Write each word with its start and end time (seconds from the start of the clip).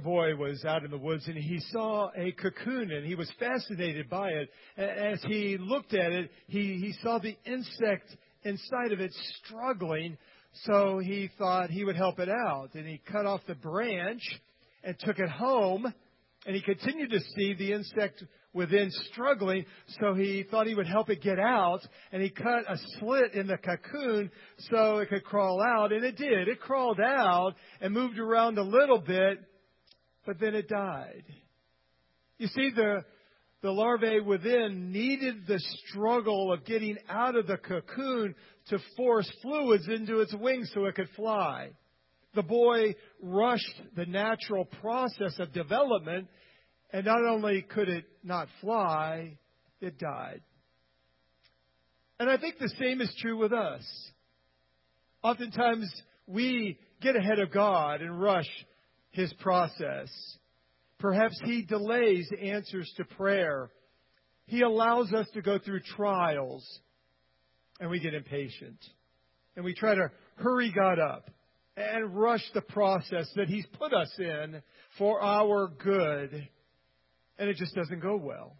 boy 0.00 0.34
was 0.36 0.64
out 0.64 0.84
in 0.84 0.90
the 0.90 0.98
woods 0.98 1.26
and 1.26 1.36
he 1.36 1.60
saw 1.70 2.10
a 2.16 2.32
cocoon 2.32 2.90
and 2.90 3.06
he 3.06 3.14
was 3.14 3.30
fascinated 3.38 4.08
by 4.08 4.30
it. 4.30 4.50
As 4.76 5.22
he 5.24 5.56
looked 5.58 5.94
at 5.94 6.12
it, 6.12 6.30
he, 6.46 6.78
he 6.78 6.94
saw 7.02 7.18
the 7.18 7.36
insect 7.44 8.16
inside 8.44 8.92
of 8.92 9.00
it 9.00 9.12
struggling, 9.44 10.16
so 10.64 10.98
he 10.98 11.30
thought 11.38 11.70
he 11.70 11.84
would 11.84 11.96
help 11.96 12.18
it 12.18 12.28
out. 12.28 12.70
And 12.74 12.86
he 12.86 13.00
cut 13.10 13.26
off 13.26 13.40
the 13.46 13.54
branch 13.54 14.22
and 14.82 14.96
took 14.98 15.18
it 15.18 15.30
home, 15.30 15.92
and 16.46 16.54
he 16.54 16.62
continued 16.62 17.10
to 17.10 17.20
see 17.36 17.54
the 17.54 17.72
insect 17.72 18.22
within 18.52 18.88
struggling, 19.10 19.66
so 20.00 20.14
he 20.14 20.44
thought 20.48 20.66
he 20.66 20.74
would 20.74 20.86
help 20.86 21.10
it 21.10 21.20
get 21.20 21.40
out, 21.40 21.80
and 22.12 22.22
he 22.22 22.30
cut 22.30 22.64
a 22.68 22.76
slit 22.98 23.34
in 23.34 23.48
the 23.48 23.56
cocoon 23.56 24.30
so 24.70 24.98
it 24.98 25.08
could 25.08 25.24
crawl 25.24 25.60
out, 25.60 25.92
and 25.92 26.04
it 26.04 26.16
did. 26.16 26.46
It 26.46 26.60
crawled 26.60 27.00
out 27.00 27.54
and 27.80 27.92
moved 27.92 28.18
around 28.18 28.56
a 28.58 28.62
little 28.62 29.00
bit, 29.00 29.40
but 30.26 30.38
then 30.40 30.54
it 30.54 30.68
died. 30.68 31.24
You 32.38 32.48
see, 32.48 32.70
the, 32.74 33.04
the 33.62 33.70
larvae 33.70 34.20
within 34.20 34.92
needed 34.92 35.46
the 35.46 35.60
struggle 35.86 36.52
of 36.52 36.64
getting 36.64 36.96
out 37.08 37.36
of 37.36 37.46
the 37.46 37.56
cocoon 37.56 38.34
to 38.68 38.78
force 38.96 39.30
fluids 39.42 39.88
into 39.88 40.20
its 40.20 40.34
wings 40.34 40.70
so 40.74 40.84
it 40.86 40.94
could 40.94 41.08
fly. 41.16 41.70
The 42.34 42.42
boy 42.42 42.94
rushed 43.22 43.82
the 43.94 44.06
natural 44.06 44.64
process 44.64 45.38
of 45.38 45.52
development, 45.52 46.28
and 46.92 47.04
not 47.04 47.24
only 47.24 47.62
could 47.62 47.88
it 47.88 48.04
not 48.24 48.48
fly, 48.60 49.38
it 49.80 49.98
died. 49.98 50.40
And 52.18 52.28
I 52.28 52.36
think 52.36 52.58
the 52.58 52.72
same 52.80 53.00
is 53.00 53.14
true 53.20 53.36
with 53.36 53.52
us. 53.52 53.82
Oftentimes, 55.22 55.90
we 56.26 56.78
get 57.00 57.16
ahead 57.16 57.38
of 57.38 57.52
God 57.52 58.00
and 58.00 58.20
rush 58.20 58.48
his 59.14 59.32
process. 59.34 60.10
Perhaps 60.98 61.40
he 61.44 61.62
delays 61.62 62.28
answers 62.42 62.92
to 62.96 63.04
prayer. 63.04 63.70
He 64.46 64.62
allows 64.62 65.12
us 65.12 65.26
to 65.34 65.42
go 65.42 65.58
through 65.58 65.80
trials, 65.96 66.66
and 67.80 67.90
we 67.90 68.00
get 68.00 68.12
impatient. 68.12 68.78
And 69.56 69.64
we 69.64 69.72
try 69.72 69.94
to 69.94 70.08
hurry 70.36 70.72
God 70.72 70.98
up 70.98 71.30
and 71.76 72.14
rush 72.14 72.42
the 72.54 72.60
process 72.60 73.30
that 73.36 73.48
he's 73.48 73.66
put 73.78 73.92
us 73.92 74.12
in 74.18 74.60
for 74.98 75.20
our 75.22 75.68
good. 75.68 76.48
And 77.38 77.48
it 77.48 77.56
just 77.56 77.74
doesn't 77.74 78.00
go 78.00 78.16
well. 78.16 78.56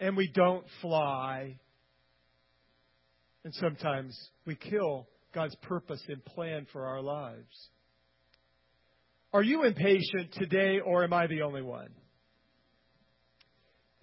And 0.00 0.16
we 0.16 0.28
don't 0.34 0.66
fly. 0.80 1.56
And 3.44 3.54
sometimes 3.54 4.18
we 4.44 4.56
kill 4.56 5.06
God's 5.32 5.54
purpose 5.62 6.02
and 6.08 6.24
plan 6.24 6.66
for 6.72 6.86
our 6.86 7.00
lives. 7.00 7.68
Are 9.34 9.42
you 9.42 9.64
impatient 9.64 10.32
today, 10.34 10.78
or 10.78 11.02
am 11.02 11.12
I 11.12 11.26
the 11.26 11.42
only 11.42 11.60
one? 11.60 11.88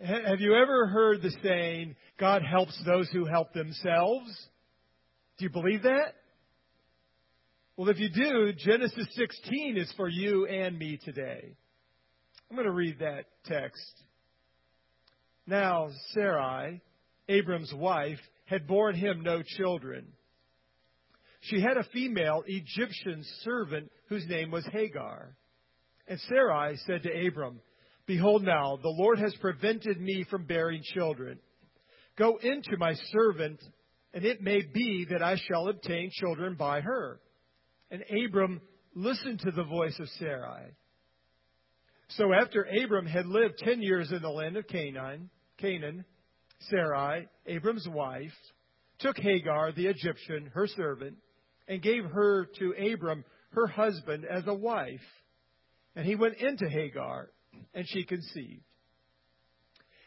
Have 0.04 0.42
you 0.42 0.56
ever 0.56 0.88
heard 0.88 1.22
the 1.22 1.32
saying, 1.42 1.96
God 2.20 2.42
helps 2.44 2.78
those 2.86 3.10
who 3.12 3.24
help 3.24 3.54
themselves? 3.54 4.30
Do 5.38 5.46
you 5.46 5.50
believe 5.50 5.84
that? 5.84 6.16
Well, 7.78 7.88
if 7.88 7.98
you 7.98 8.10
do, 8.10 8.52
Genesis 8.58 9.08
16 9.14 9.78
is 9.78 9.94
for 9.96 10.10
you 10.10 10.48
and 10.48 10.78
me 10.78 11.00
today. 11.02 11.56
I'm 12.50 12.58
going 12.58 12.68
to 12.68 12.74
read 12.74 13.00
that 13.00 13.24
text. 13.46 14.04
Now, 15.48 15.92
Sarai, 16.14 16.82
Abram's 17.30 17.74
wife, 17.74 18.20
had 18.48 18.68
borne 18.68 18.96
him 18.96 19.22
no 19.22 19.44
children. 19.44 20.08
She 21.42 21.62
had 21.62 21.78
a 21.78 21.90
female 21.94 22.44
Egyptian 22.46 23.24
servant 23.44 23.91
whose 24.12 24.28
name 24.28 24.52
was 24.52 24.68
Hagar. 24.74 25.38
And 26.06 26.20
Sarai 26.28 26.76
said 26.86 27.04
to 27.04 27.28
Abram, 27.28 27.62
Behold 28.06 28.44
now, 28.44 28.76
the 28.76 28.90
Lord 28.90 29.20
has 29.20 29.34
prevented 29.40 30.02
me 30.02 30.26
from 30.30 30.44
bearing 30.44 30.82
children. 30.84 31.40
Go 32.18 32.36
into 32.36 32.76
my 32.78 32.94
servant, 33.14 33.62
and 34.14 34.26
it 34.26 34.42
may 34.42 34.64
be 34.64 35.08
that 35.12 35.24
I 35.24 35.38
shall 35.38 35.70
obtain 35.70 36.12
children 36.12 36.56
by 36.56 36.82
her. 36.82 37.22
And 37.90 38.04
Abram 38.26 38.60
listened 38.94 39.40
to 39.46 39.52
the 39.52 39.64
voice 39.64 39.98
of 39.98 40.10
Sarai. 40.20 40.76
So 42.10 42.34
after 42.34 42.68
Abram 42.84 43.06
had 43.06 43.26
lived 43.26 43.60
ten 43.60 43.82
years 43.82 44.12
in 44.12 44.22
the 44.22 44.28
land 44.28 44.58
of 44.58 44.68
Canaan, 44.68 45.30
Canaan, 45.58 46.04
Sarai, 46.70 47.30
Abram's 47.48 47.88
wife, 47.88 48.34
took 49.00 49.18
Hagar 49.18 49.72
the 49.72 49.88
Egyptian, 49.88 50.52
her 50.54 50.68
servant, 50.68 51.16
and 51.70 51.82
gave 51.82 52.04
her 52.04 52.50
to 52.60 52.92
Abram, 52.94 53.24
her 53.52 53.68
husband, 53.68 54.26
as 54.26 54.44
a 54.48 54.54
wife. 54.54 55.00
And 55.96 56.06
he 56.06 56.16
went 56.16 56.38
into 56.38 56.70
Hagar, 56.70 57.30
and 57.74 57.86
she 57.88 58.04
conceived. 58.04 58.64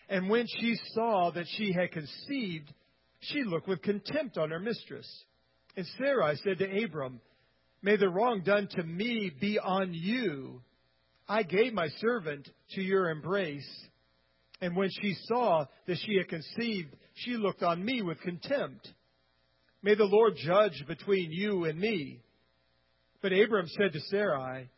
And 0.09 0.29
when 0.29 0.47
she 0.47 0.77
saw 0.93 1.31
that 1.31 1.47
she 1.57 1.73
had 1.73 1.93
conceived, 1.93 2.73
she 3.21 3.43
looked 3.45 3.69
with 3.69 3.83
contempt 3.83 4.37
on 4.39 4.51
her 4.51 4.61
mistress. 4.61 5.09
And 5.77 5.87
Sarai 5.99 6.37
said 6.37 6.59
to 6.59 6.85
Abram, 6.85 7.21
May 7.83 7.97
the 7.97 8.09
wrong 8.09 8.43
done 8.45 8.69
to 8.73 8.83
me 8.83 9.31
be 9.41 9.59
on 9.59 9.93
you. 9.93 10.63
I 11.29 11.43
gave 11.43 11.73
my 11.73 11.89
servant 12.01 12.49
to 12.71 12.83
your 12.83 13.11
embrace. 13.11 13.69
And 14.61 14.77
when 14.77 14.91
she 15.03 15.15
saw 15.25 15.67
that 15.87 15.99
she 16.05 16.17
had 16.17 16.29
conceived, 16.29 16.95
she 17.15 17.37
looked 17.37 17.63
on 17.63 17.85
me 17.85 18.03
with 18.03 18.21
contempt. 18.21 18.89
May 19.83 19.95
the 19.95 20.05
Lord 20.05 20.35
judge 20.37 20.85
between 20.87 21.31
you 21.31 21.65
and 21.65 21.79
me. 21.79 22.21
But 23.25 23.33
Abram 23.33 23.69
said 23.69 23.95
to 23.95 24.01
Sarai, 24.11 24.69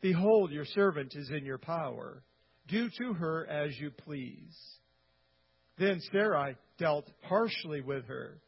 Behold, 0.00 0.52
your 0.52 0.66
servant 0.66 1.16
is 1.16 1.28
in 1.30 1.44
your 1.44 1.58
power. 1.58 2.22
Do 2.68 2.88
to 2.88 3.12
her 3.14 3.44
as 3.44 3.76
you 3.76 3.90
please. 3.90 4.56
Then 5.80 6.00
Sarai 6.12 6.54
dealt 6.78 7.10
harshly 7.24 7.80
with 7.80 8.04
her, 8.04 8.38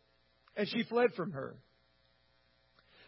and 0.57 0.69
she 0.69 0.85
fled 0.85 1.15
from 1.17 1.33
her. 1.33 1.57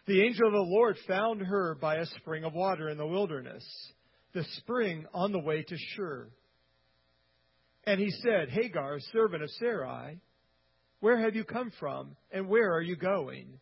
The 0.05 0.21
angel 0.21 0.47
of 0.47 0.53
the 0.53 0.59
Lord 0.59 0.97
found 1.07 1.43
her 1.43 1.75
by 1.75 1.95
a 1.95 2.05
spring 2.19 2.43
of 2.43 2.53
water 2.53 2.89
in 2.89 2.97
the 2.97 3.07
wilderness, 3.07 3.63
the 4.33 4.43
spring 4.57 5.05
on 5.13 5.31
the 5.31 5.39
way 5.39 5.63
to 5.63 5.77
Shur. 5.95 6.27
And 7.85 8.01
he 8.01 8.11
said, 8.11 8.49
Hagar, 8.49 8.99
servant 9.13 9.43
of 9.43 9.49
Sarai, 9.51 10.19
where 10.99 11.21
have 11.21 11.37
you 11.37 11.45
come 11.45 11.71
from, 11.79 12.17
and 12.33 12.49
where 12.49 12.73
are 12.73 12.81
you 12.81 12.97
going? 12.97 13.61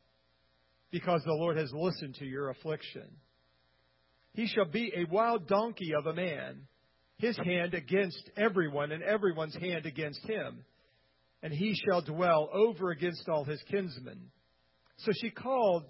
because 0.91 1.21
the 1.23 1.33
Lord 1.33 1.57
has 1.57 1.71
listened 1.73 2.15
to 2.15 2.25
your 2.25 2.49
affliction. 2.49 3.07
He 4.33 4.47
shall 4.47 4.65
be 4.65 4.93
a 4.95 5.11
wild 5.11 5.47
donkey 5.47 5.93
of 5.97 6.05
a 6.05 6.13
man, 6.13 6.67
his 7.17 7.37
hand 7.37 7.73
against 7.73 8.29
everyone, 8.37 8.91
and 8.91 9.03
everyone's 9.03 9.55
hand 9.55 9.85
against 9.85 10.21
him. 10.25 10.63
And 11.43 11.53
he 11.53 11.75
shall 11.85 12.01
dwell 12.01 12.49
over 12.53 12.91
against 12.91 13.27
all 13.27 13.43
his 13.43 13.61
kinsmen. 13.69 14.31
So 14.97 15.11
she 15.19 15.31
called 15.31 15.85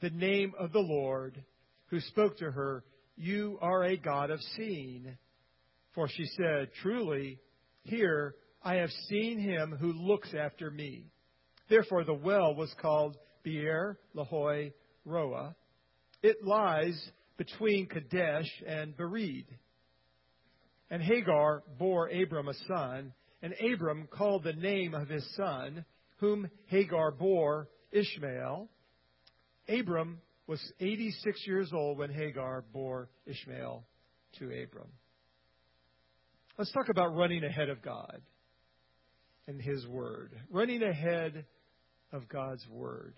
the 0.00 0.10
name 0.10 0.52
of 0.58 0.72
the 0.72 0.80
Lord, 0.80 1.42
who 1.86 2.00
spoke 2.00 2.38
to 2.38 2.50
her, 2.50 2.84
You 3.16 3.58
are 3.60 3.84
a 3.84 3.96
God 3.96 4.30
of 4.30 4.40
seeing. 4.56 5.16
For 5.94 6.08
she 6.08 6.26
said, 6.36 6.70
Truly, 6.82 7.38
here 7.82 8.34
I 8.62 8.76
have 8.76 8.90
seen 9.08 9.38
him 9.38 9.76
who 9.78 9.92
looks 9.92 10.32
after 10.34 10.70
me. 10.70 11.06
Therefore, 11.68 12.04
the 12.04 12.14
well 12.14 12.54
was 12.54 12.72
called 12.80 13.16
Beer 13.42 13.98
Lahai 14.14 14.72
Roi. 15.04 15.48
It 16.22 16.44
lies 16.44 17.10
between 17.36 17.86
Kadesh 17.86 18.50
and 18.66 18.96
Bered. 18.96 19.46
And 20.90 21.02
Hagar 21.02 21.62
bore 21.78 22.08
Abram 22.08 22.48
a 22.48 22.54
son, 22.66 23.12
and 23.42 23.54
Abram 23.60 24.08
called 24.10 24.44
the 24.44 24.52
name 24.52 24.94
of 24.94 25.08
his 25.08 25.24
son, 25.36 25.84
whom 26.18 26.50
Hagar 26.66 27.12
bore 27.12 27.68
Ishmael. 27.92 28.68
Abram 29.68 30.20
was 30.46 30.60
86 30.80 31.46
years 31.46 31.70
old 31.72 31.98
when 31.98 32.10
Hagar 32.10 32.64
bore 32.72 33.08
Ishmael 33.24 33.84
to 34.38 34.44
Abram. 34.46 34.88
Let's 36.58 36.72
talk 36.72 36.88
about 36.90 37.14
running 37.14 37.44
ahead 37.44 37.70
of 37.70 37.80
God 37.80 38.20
and 39.46 39.62
His 39.62 39.86
Word. 39.86 40.32
Running 40.50 40.82
ahead 40.82 41.46
of 42.12 42.28
God's 42.28 42.66
Word. 42.68 43.14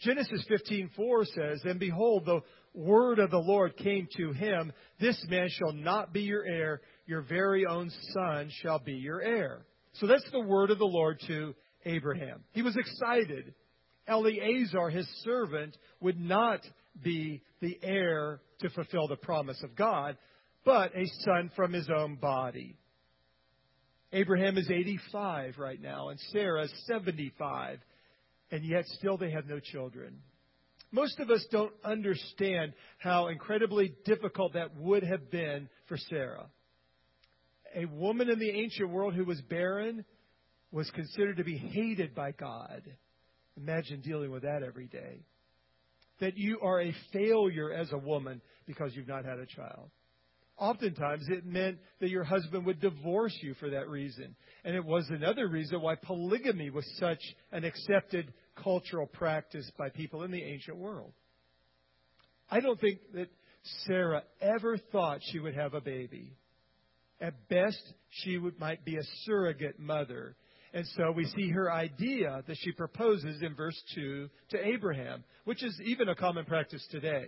Genesis 0.00 0.44
15:4 0.48 1.24
says, 1.24 1.64
"And 1.64 1.80
behold, 1.80 2.24
the 2.24 2.40
word 2.72 3.18
of 3.18 3.30
the 3.30 3.40
Lord 3.40 3.76
came 3.76 4.06
to 4.16 4.32
him, 4.32 4.72
this 4.98 5.22
man 5.28 5.48
shall 5.48 5.72
not 5.72 6.12
be 6.12 6.22
your 6.22 6.44
heir, 6.44 6.82
your 7.06 7.22
very 7.22 7.66
own 7.66 7.90
son 8.12 8.48
shall 8.50 8.78
be 8.78 8.94
your 8.94 9.20
heir." 9.20 9.66
So 9.94 10.06
that's 10.06 10.30
the 10.30 10.40
word 10.40 10.70
of 10.70 10.78
the 10.78 10.86
Lord 10.86 11.20
to 11.26 11.54
Abraham. 11.84 12.44
He 12.52 12.62
was 12.62 12.76
excited. 12.76 13.54
Eleazar, 14.06 14.88
his 14.88 15.08
servant, 15.22 15.76
would 16.00 16.18
not 16.18 16.60
be 17.02 17.42
the 17.60 17.78
heir 17.82 18.40
to 18.60 18.70
fulfill 18.70 19.08
the 19.08 19.16
promise 19.16 19.62
of 19.62 19.74
God, 19.74 20.16
but 20.64 20.94
a 20.96 21.06
son 21.24 21.50
from 21.50 21.72
his 21.72 21.88
own 21.90 22.16
body. 22.16 22.76
Abraham 24.12 24.56
is 24.56 24.70
85 24.70 25.58
right 25.58 25.80
now, 25.80 26.08
and 26.08 26.18
Sarah 26.32 26.62
is 26.62 26.86
75, 26.86 27.84
and 28.50 28.64
yet 28.64 28.86
still 28.86 29.16
they 29.16 29.30
have 29.30 29.46
no 29.46 29.60
children. 29.60 30.18
Most 30.90 31.18
of 31.20 31.30
us 31.30 31.44
don't 31.50 31.72
understand 31.84 32.72
how 32.98 33.28
incredibly 33.28 33.94
difficult 34.04 34.54
that 34.54 34.74
would 34.76 35.02
have 35.02 35.30
been 35.30 35.68
for 35.86 35.98
Sarah. 36.08 36.46
A 37.74 37.84
woman 37.84 38.30
in 38.30 38.38
the 38.38 38.50
ancient 38.50 38.88
world 38.88 39.14
who 39.14 39.24
was 39.24 39.40
barren 39.42 40.04
was 40.72 40.90
considered 40.90 41.36
to 41.36 41.44
be 41.44 41.58
hated 41.58 42.14
by 42.14 42.32
God. 42.32 42.82
Imagine 43.56 44.00
dealing 44.00 44.30
with 44.30 44.42
that 44.42 44.62
every 44.62 44.86
day. 44.86 45.24
That 46.20 46.36
you 46.36 46.60
are 46.62 46.80
a 46.80 46.94
failure 47.12 47.72
as 47.72 47.92
a 47.92 47.98
woman 47.98 48.40
because 48.66 48.92
you've 48.94 49.08
not 49.08 49.24
had 49.24 49.38
a 49.38 49.46
child. 49.46 49.90
Oftentimes, 50.58 51.24
it 51.28 51.46
meant 51.46 51.78
that 52.00 52.10
your 52.10 52.24
husband 52.24 52.66
would 52.66 52.80
divorce 52.80 53.36
you 53.40 53.54
for 53.54 53.70
that 53.70 53.88
reason. 53.88 54.34
And 54.64 54.74
it 54.74 54.84
was 54.84 55.06
another 55.08 55.46
reason 55.46 55.80
why 55.80 55.94
polygamy 55.94 56.70
was 56.70 56.84
such 56.98 57.20
an 57.52 57.64
accepted 57.64 58.32
cultural 58.62 59.06
practice 59.06 59.70
by 59.78 59.88
people 59.90 60.24
in 60.24 60.32
the 60.32 60.42
ancient 60.42 60.76
world. 60.76 61.12
I 62.50 62.60
don't 62.60 62.80
think 62.80 62.98
that 63.14 63.28
Sarah 63.86 64.22
ever 64.40 64.78
thought 64.90 65.20
she 65.22 65.38
would 65.38 65.54
have 65.54 65.74
a 65.74 65.80
baby. 65.80 66.32
At 67.20 67.48
best, 67.48 67.82
she 68.10 68.36
would, 68.38 68.58
might 68.58 68.84
be 68.84 68.96
a 68.96 69.02
surrogate 69.24 69.78
mother. 69.78 70.36
And 70.72 70.86
so 70.96 71.12
we 71.12 71.24
see 71.24 71.50
her 71.50 71.70
idea 71.70 72.42
that 72.46 72.56
she 72.60 72.72
proposes 72.72 73.42
in 73.42 73.54
verse 73.54 73.80
2 73.94 74.28
to 74.50 74.66
Abraham, 74.66 75.24
which 75.44 75.62
is 75.62 75.80
even 75.84 76.08
a 76.08 76.14
common 76.14 76.44
practice 76.44 76.86
today. 76.90 77.26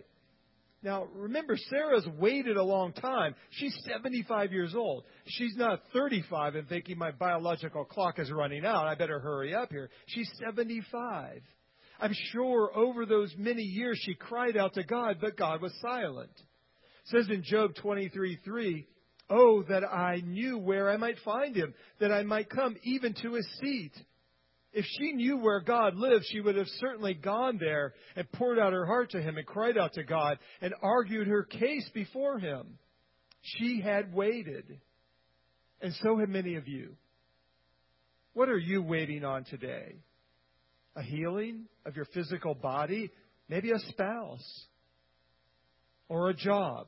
Now, 0.83 1.09
remember, 1.15 1.57
Sarah's 1.69 2.07
waited 2.19 2.57
a 2.57 2.63
long 2.63 2.95
time. 2.95 3.35
She's 3.51 3.77
75 3.87 4.51
years 4.51 4.75
old. 4.75 5.05
She's 5.27 5.55
not 5.57 5.83
35 5.93 6.55
and 6.55 6.69
thinking 6.69 6.97
my 6.97 7.11
biological 7.11 7.85
clock 7.85 8.19
is 8.19 8.33
running 8.33 8.65
out. 8.65 8.87
I 8.87 8.95
better 8.95 9.21
hurry 9.21 9.55
up 9.55 9.71
here. 9.71 9.91
She's 10.07 10.31
75. 10.43 11.43
I'm 12.01 12.15
sure 12.33 12.71
over 12.75 13.05
those 13.05 13.35
many 13.37 13.63
years 13.63 14.01
she 14.03 14.15
cried 14.15 14.57
out 14.57 14.73
to 14.75 14.83
God, 14.83 15.19
but 15.21 15.37
God 15.37 15.61
was 15.61 15.73
silent. 15.83 16.33
It 16.33 17.09
says 17.09 17.29
in 17.29 17.43
Job 17.43 17.75
23:3, 17.75 18.87
"Oh 19.29 19.63
that 19.65 19.85
I 19.85 20.23
knew 20.25 20.57
where 20.57 20.89
I 20.89 20.97
might 20.97 21.19
find 21.19 21.55
him, 21.55 21.75
that 21.99 22.11
I 22.11 22.23
might 22.23 22.49
come 22.49 22.77
even 22.85 23.13
to 23.15 23.35
his 23.35 23.47
seat." 23.61 23.93
If 24.73 24.85
she 24.85 25.13
knew 25.13 25.37
where 25.37 25.61
God 25.61 25.97
lived, 25.97 26.27
she 26.29 26.41
would 26.41 26.55
have 26.57 26.69
certainly 26.79 27.15
gone 27.15 27.59
there 27.59 27.95
and 28.15 28.31
poured 28.33 28.59
out 28.59 28.73
her 28.73 28.87
heart 28.87 29.11
to 29.11 29.21
him 29.21 29.37
and 29.37 29.47
cried 29.47 29.77
out 29.77 29.95
to 29.95 30.05
God 30.05 30.39
and 30.61 30.75
argued 30.81 31.27
her 31.27 31.43
case 31.43 31.89
before 31.93 32.39
him. 32.39 32.79
She 33.43 33.81
had 33.81 34.15
waited. 34.15 34.81
And 35.81 35.93
so 36.03 36.19
have 36.19 36.29
many 36.29 36.55
of 36.55 36.69
you. 36.69 36.95
What 38.33 38.49
are 38.49 38.59
you 38.59 38.83
waiting 38.83 39.25
on 39.25 39.45
today? 39.45 39.97
A 40.95 41.03
healing 41.03 41.65
of 41.85 41.97
your 41.97 42.05
physical 42.07 42.55
body? 42.55 43.11
Maybe 43.49 43.73
a 43.73 43.79
spouse? 43.79 44.67
Or 46.09 46.29
a 46.29 46.35
job? 46.35 46.87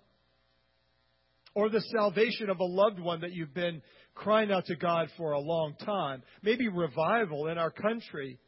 Or 1.55 1.69
the 1.69 1.83
salvation 1.95 2.49
of 2.49 2.61
a 2.61 2.65
loved 2.65 2.99
one 2.99 3.21
that 3.21 3.33
you've 3.33 3.55
been 3.55 3.83
crying 4.15 4.51
out 4.51 4.67
to 4.67 4.77
God 4.77 5.09
for 5.17 5.33
a 5.33 5.41
long 5.41 5.75
time. 5.85 6.23
Maybe 6.43 6.69
revival 6.69 7.49
in 7.49 7.59
our 7.59 7.71
country. 7.71 8.39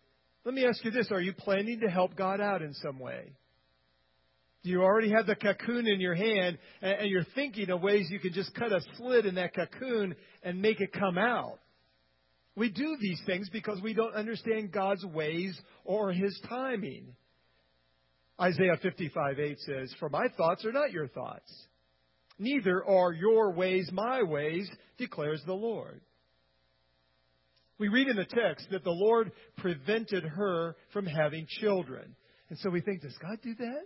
Let 0.44 0.54
me 0.54 0.66
ask 0.66 0.84
you 0.84 0.90
this 0.90 1.10
Are 1.10 1.20
you 1.20 1.32
planning 1.32 1.80
to 1.80 1.90
help 1.90 2.16
God 2.16 2.40
out 2.40 2.62
in 2.62 2.72
some 2.74 2.98
way? 2.98 3.32
Do 4.62 4.70
you 4.70 4.82
already 4.82 5.10
have 5.10 5.26
the 5.26 5.34
cocoon 5.34 5.86
in 5.86 6.00
your 6.00 6.14
hand 6.14 6.56
and 6.80 7.10
you're 7.10 7.26
thinking 7.34 7.68
of 7.68 7.82
ways 7.82 8.08
you 8.10 8.18
can 8.18 8.32
just 8.32 8.54
cut 8.54 8.72
a 8.72 8.80
slit 8.96 9.26
in 9.26 9.34
that 9.34 9.54
cocoon 9.54 10.16
and 10.42 10.62
make 10.62 10.80
it 10.80 10.90
come 10.92 11.18
out? 11.18 11.58
We 12.56 12.70
do 12.70 12.96
these 12.98 13.20
things 13.26 13.50
because 13.50 13.82
we 13.82 13.92
don't 13.92 14.14
understand 14.14 14.72
God's 14.72 15.04
ways 15.04 15.58
or 15.84 16.12
His 16.12 16.38
timing. 16.48 17.14
Isaiah 18.40 18.78
55 18.80 19.38
8 19.38 19.58
says, 19.60 19.94
For 20.00 20.08
my 20.08 20.26
thoughts 20.36 20.64
are 20.64 20.72
not 20.72 20.92
your 20.92 21.08
thoughts 21.08 21.52
Neither 22.38 22.84
are 22.84 23.12
your 23.12 23.52
ways 23.52 23.88
my 23.92 24.22
ways, 24.22 24.68
declares 24.98 25.42
the 25.46 25.52
Lord. 25.54 26.00
We 27.78 27.88
read 27.88 28.08
in 28.08 28.16
the 28.16 28.24
text 28.24 28.68
that 28.70 28.84
the 28.84 28.90
Lord 28.90 29.32
prevented 29.58 30.24
her 30.24 30.76
from 30.92 31.06
having 31.06 31.46
children. 31.48 32.14
And 32.48 32.58
so 32.58 32.70
we 32.70 32.80
think, 32.80 33.02
does 33.02 33.16
God 33.20 33.38
do 33.42 33.54
that? 33.54 33.84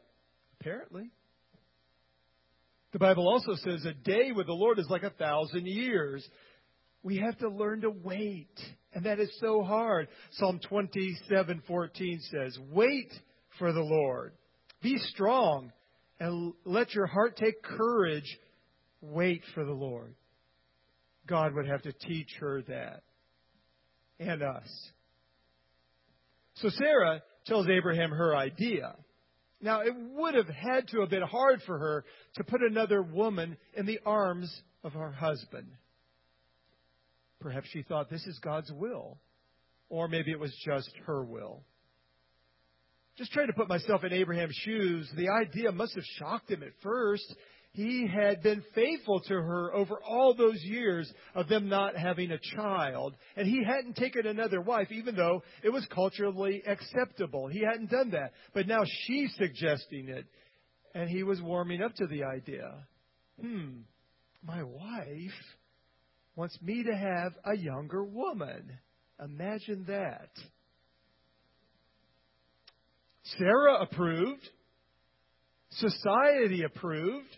Apparently. 0.60 1.10
The 2.92 2.98
Bible 2.98 3.28
also 3.28 3.54
says 3.54 3.84
a 3.84 3.92
day 3.92 4.32
with 4.32 4.46
the 4.46 4.52
Lord 4.52 4.78
is 4.78 4.88
like 4.88 5.02
a 5.02 5.10
thousand 5.10 5.66
years. 5.66 6.26
We 7.02 7.18
have 7.18 7.38
to 7.38 7.48
learn 7.48 7.82
to 7.82 7.90
wait. 7.90 8.58
And 8.92 9.04
that 9.04 9.20
is 9.20 9.30
so 9.40 9.62
hard. 9.62 10.08
Psalm 10.32 10.58
27:14 10.70 12.20
says, 12.30 12.58
"Wait 12.70 13.12
for 13.58 13.72
the 13.72 13.82
Lord. 13.82 14.32
Be 14.82 14.98
strong 14.98 15.72
and 16.20 16.52
let 16.64 16.94
your 16.94 17.06
heart 17.06 17.36
take 17.36 17.62
courage. 17.62 18.38
Wait 19.00 19.42
for 19.54 19.64
the 19.64 19.72
Lord. 19.72 20.14
God 21.26 21.54
would 21.54 21.66
have 21.66 21.82
to 21.82 21.92
teach 21.92 22.28
her 22.40 22.62
that 22.68 23.02
and 24.18 24.42
us. 24.42 24.68
So 26.54 26.70
Sarah 26.70 27.22
tells 27.46 27.68
Abraham 27.68 28.10
her 28.10 28.34
idea. 28.34 28.96
Now, 29.60 29.80
it 29.80 29.94
would 29.96 30.34
have 30.34 30.48
had 30.48 30.88
to 30.88 31.00
have 31.00 31.10
been 31.10 31.22
hard 31.22 31.62
for 31.66 31.78
her 31.78 32.04
to 32.36 32.44
put 32.44 32.62
another 32.62 33.02
woman 33.02 33.56
in 33.74 33.86
the 33.86 34.00
arms 34.06 34.52
of 34.82 34.92
her 34.92 35.10
husband. 35.10 35.68
Perhaps 37.40 37.68
she 37.72 37.82
thought 37.82 38.10
this 38.10 38.26
is 38.26 38.38
God's 38.42 38.70
will, 38.72 39.18
or 39.88 40.08
maybe 40.08 40.30
it 40.30 40.40
was 40.40 40.54
just 40.64 40.90
her 41.06 41.24
will 41.24 41.62
just 43.18 43.32
trying 43.32 43.48
to 43.48 43.52
put 43.52 43.68
myself 43.68 44.04
in 44.04 44.12
Abraham's 44.12 44.54
shoes, 44.64 45.10
the 45.16 45.28
idea 45.28 45.72
must 45.72 45.94
have 45.96 46.04
shocked 46.18 46.50
him 46.50 46.62
at 46.62 46.72
first. 46.82 47.34
He 47.72 48.06
had 48.06 48.42
been 48.42 48.62
faithful 48.74 49.20
to 49.20 49.34
her 49.34 49.74
over 49.74 50.00
all 50.02 50.34
those 50.34 50.62
years 50.62 51.12
of 51.34 51.48
them 51.48 51.68
not 51.68 51.96
having 51.96 52.30
a 52.30 52.38
child. 52.56 53.14
And 53.36 53.46
he 53.46 53.62
hadn't 53.64 53.96
taken 53.96 54.26
another 54.26 54.60
wife, 54.60 54.90
even 54.90 55.16
though 55.16 55.42
it 55.62 55.68
was 55.68 55.86
culturally 55.94 56.62
acceptable. 56.66 57.48
He 57.48 57.60
hadn't 57.60 57.90
done 57.90 58.10
that. 58.10 58.32
But 58.54 58.66
now 58.66 58.82
she's 59.04 59.34
suggesting 59.36 60.08
it. 60.08 60.26
And 60.94 61.10
he 61.10 61.22
was 61.22 61.42
warming 61.42 61.82
up 61.82 61.94
to 61.96 62.06
the 62.06 62.24
idea. 62.24 62.72
Hmm, 63.40 63.80
my 64.42 64.62
wife 64.62 65.38
wants 66.34 66.58
me 66.62 66.84
to 66.84 66.96
have 66.96 67.32
a 67.44 67.56
younger 67.56 68.04
woman. 68.04 68.78
Imagine 69.22 69.84
that. 69.88 70.30
Sarah 73.36 73.80
approved, 73.80 74.48
society 75.70 76.62
approved, 76.62 77.36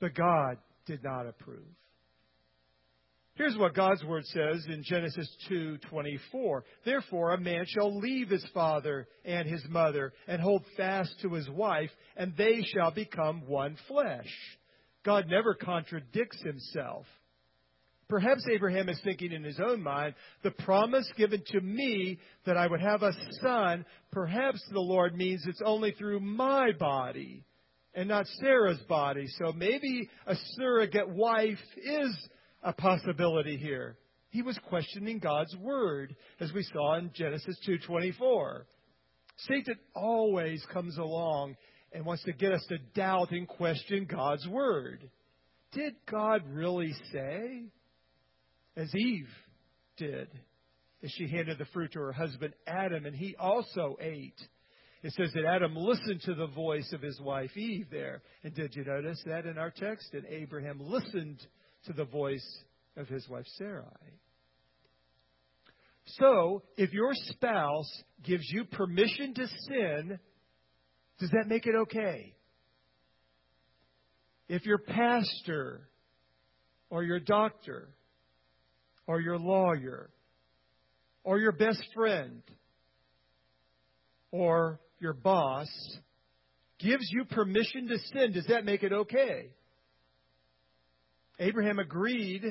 but 0.00 0.14
God 0.14 0.58
did 0.86 1.02
not 1.04 1.26
approve. 1.26 1.66
Here's 3.34 3.56
what 3.56 3.74
God's 3.74 4.02
word 4.02 4.24
says 4.26 4.66
in 4.66 4.82
Genesis 4.82 5.28
2:24. 5.48 6.64
Therefore 6.84 7.34
a 7.34 7.40
man 7.40 7.64
shall 7.66 7.96
leave 7.96 8.30
his 8.30 8.44
father 8.52 9.06
and 9.24 9.48
his 9.48 9.64
mother 9.68 10.12
and 10.26 10.42
hold 10.42 10.66
fast 10.76 11.20
to 11.20 11.34
his 11.34 11.48
wife 11.48 11.90
and 12.16 12.36
they 12.36 12.62
shall 12.62 12.90
become 12.90 13.46
one 13.46 13.76
flesh. 13.86 14.58
God 15.04 15.28
never 15.28 15.54
contradicts 15.54 16.42
himself. 16.42 17.06
Perhaps 18.08 18.46
Abraham 18.50 18.88
is 18.88 19.00
thinking 19.04 19.32
in 19.32 19.44
his 19.44 19.60
own 19.60 19.82
mind, 19.82 20.14
the 20.42 20.50
promise 20.50 21.06
given 21.16 21.42
to 21.48 21.60
me 21.60 22.18
that 22.46 22.56
I 22.56 22.66
would 22.66 22.80
have 22.80 23.02
a 23.02 23.12
son, 23.42 23.84
perhaps 24.10 24.62
the 24.72 24.80
Lord 24.80 25.14
means 25.14 25.44
it's 25.46 25.62
only 25.64 25.92
through 25.92 26.20
my 26.20 26.72
body 26.72 27.44
and 27.94 28.08
not 28.08 28.26
Sarah's 28.40 28.80
body. 28.88 29.26
So 29.38 29.52
maybe 29.52 30.08
a 30.26 30.34
surrogate 30.54 31.08
wife 31.08 31.58
is 31.76 32.28
a 32.62 32.72
possibility 32.72 33.58
here. 33.58 33.98
He 34.30 34.42
was 34.42 34.58
questioning 34.68 35.18
God's 35.18 35.54
word, 35.56 36.14
as 36.40 36.52
we 36.52 36.62
saw 36.62 36.96
in 36.96 37.10
Genesis 37.14 37.58
2:24. 37.66 38.66
Satan 39.36 39.78
always 39.94 40.64
comes 40.66 40.96
along 40.98 41.56
and 41.92 42.04
wants 42.04 42.24
to 42.24 42.32
get 42.32 42.52
us 42.52 42.64
to 42.68 42.78
doubt 42.94 43.30
and 43.32 43.48
question 43.48 44.06
God's 44.06 44.46
word. 44.46 45.10
Did 45.72 45.94
God 46.06 46.42
really 46.46 46.92
say? 47.12 47.70
As 48.78 48.94
Eve 48.94 49.28
did 49.96 50.28
as 51.02 51.10
she 51.12 51.28
handed 51.28 51.58
the 51.58 51.64
fruit 51.66 51.92
to 51.92 52.00
her 52.00 52.12
husband 52.12 52.54
Adam, 52.66 53.06
and 53.06 53.14
he 53.14 53.36
also 53.38 53.96
ate. 54.00 54.40
It 55.02 55.12
says 55.12 55.30
that 55.34 55.44
Adam 55.44 55.76
listened 55.76 56.22
to 56.22 56.34
the 56.34 56.46
voice 56.46 56.92
of 56.92 57.02
his 57.02 57.20
wife 57.20 57.56
Eve 57.56 57.86
there. 57.90 58.22
And 58.42 58.54
did 58.54 58.74
you 58.74 58.84
notice 58.84 59.22
that 59.26 59.46
in 59.46 59.58
our 59.58 59.70
text? 59.70 60.12
And 60.12 60.24
Abraham 60.26 60.80
listened 60.80 61.38
to 61.86 61.92
the 61.92 62.04
voice 62.04 62.46
of 62.96 63.06
his 63.06 63.28
wife 63.28 63.44
Sarai. 63.56 63.84
So, 66.18 66.62
if 66.76 66.92
your 66.92 67.10
spouse 67.12 68.02
gives 68.24 68.44
you 68.50 68.64
permission 68.64 69.34
to 69.34 69.46
sin, 69.68 70.18
does 71.20 71.30
that 71.30 71.46
make 71.46 71.66
it 71.66 71.74
okay? 71.82 72.34
If 74.48 74.64
your 74.64 74.78
pastor 74.78 75.88
or 76.90 77.04
your 77.04 77.20
doctor 77.20 77.90
or 79.08 79.20
your 79.20 79.38
lawyer 79.38 80.10
or 81.24 81.40
your 81.40 81.52
best 81.52 81.82
friend 81.94 82.42
or 84.30 84.78
your 85.00 85.14
boss 85.14 85.68
gives 86.78 87.08
you 87.10 87.24
permission 87.24 87.88
to 87.88 87.98
sin, 88.12 88.32
does 88.32 88.46
that 88.46 88.64
make 88.64 88.84
it 88.84 88.92
okay? 88.92 89.48
Abraham 91.40 91.78
agreed 91.78 92.44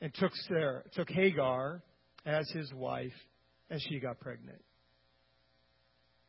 and 0.00 0.12
took 0.14 0.32
Sarah, 0.48 0.82
took 0.94 1.10
Hagar 1.10 1.82
as 2.24 2.48
his 2.50 2.72
wife 2.72 3.12
as 3.70 3.82
she 3.88 4.00
got 4.00 4.18
pregnant. 4.18 4.62